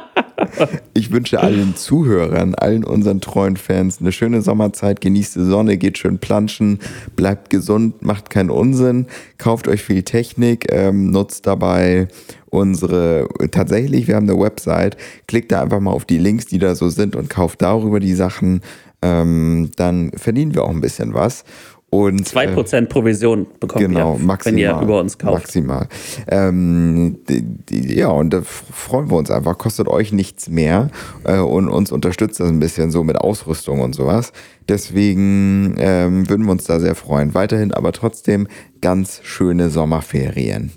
[0.94, 5.98] ich wünsche allen Zuhörern, allen unseren treuen Fans eine schöne Sommerzeit, genießt die Sonne, geht
[5.98, 6.80] schön planschen,
[7.14, 9.06] bleibt gesund, macht keinen Unsinn,
[9.38, 12.08] kauft euch viel Technik, ähm, nutzt dabei
[12.46, 14.96] unsere, tatsächlich, wir haben eine Website,
[15.28, 18.14] klickt da einfach mal auf die Links, die da so sind und kauft darüber die
[18.14, 18.62] Sachen,
[19.00, 21.44] ähm, dann verdienen wir auch ein bisschen was.
[21.90, 25.44] Und, 2% äh, Provision bekommt genau, ihr, maximal, wenn ihr über uns kauft.
[25.44, 25.88] Maximal.
[26.26, 29.56] Ähm, die, die, ja, und da freuen wir uns einfach.
[29.56, 30.90] Kostet euch nichts mehr
[31.24, 34.32] äh, und uns unterstützt das ein bisschen so mit Ausrüstung und sowas.
[34.68, 37.32] Deswegen ähm, würden wir uns da sehr freuen.
[37.32, 38.48] Weiterhin aber trotzdem
[38.82, 40.72] ganz schöne Sommerferien.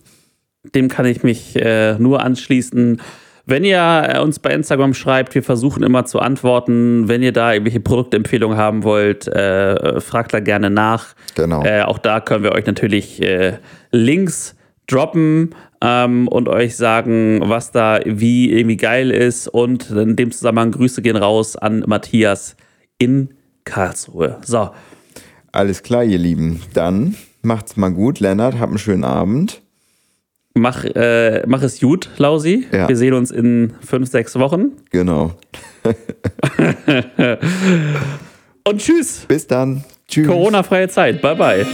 [0.73, 3.01] Dem kann ich mich äh, nur anschließen.
[3.51, 7.09] Wenn ihr äh, uns bei Instagram schreibt, wir versuchen immer zu antworten.
[7.09, 11.15] Wenn ihr da irgendwelche Produktempfehlungen haben wollt, äh, fragt da gerne nach.
[11.35, 11.61] Genau.
[11.65, 13.57] Äh, auch da können wir euch natürlich äh,
[13.91, 14.55] Links
[14.87, 19.49] droppen ähm, und euch sagen, was da wie irgendwie geil ist.
[19.49, 22.55] Und in dem Zusammenhang Grüße gehen raus an Matthias
[22.99, 23.33] in
[23.65, 24.37] Karlsruhe.
[24.45, 24.69] So.
[25.51, 26.61] Alles klar, ihr Lieben.
[26.73, 28.21] Dann macht's mal gut.
[28.21, 29.61] Lennart, habt einen schönen Abend.
[30.53, 32.67] Mach, äh, mach es gut, Lausi.
[32.71, 32.89] Ja.
[32.89, 34.71] Wir sehen uns in fünf, sechs Wochen.
[34.89, 35.31] Genau.
[38.67, 39.25] Und tschüss.
[39.27, 39.83] Bis dann.
[40.07, 40.27] Tschüss.
[40.27, 41.21] Corona-freie Zeit.
[41.21, 41.65] Bye, bye.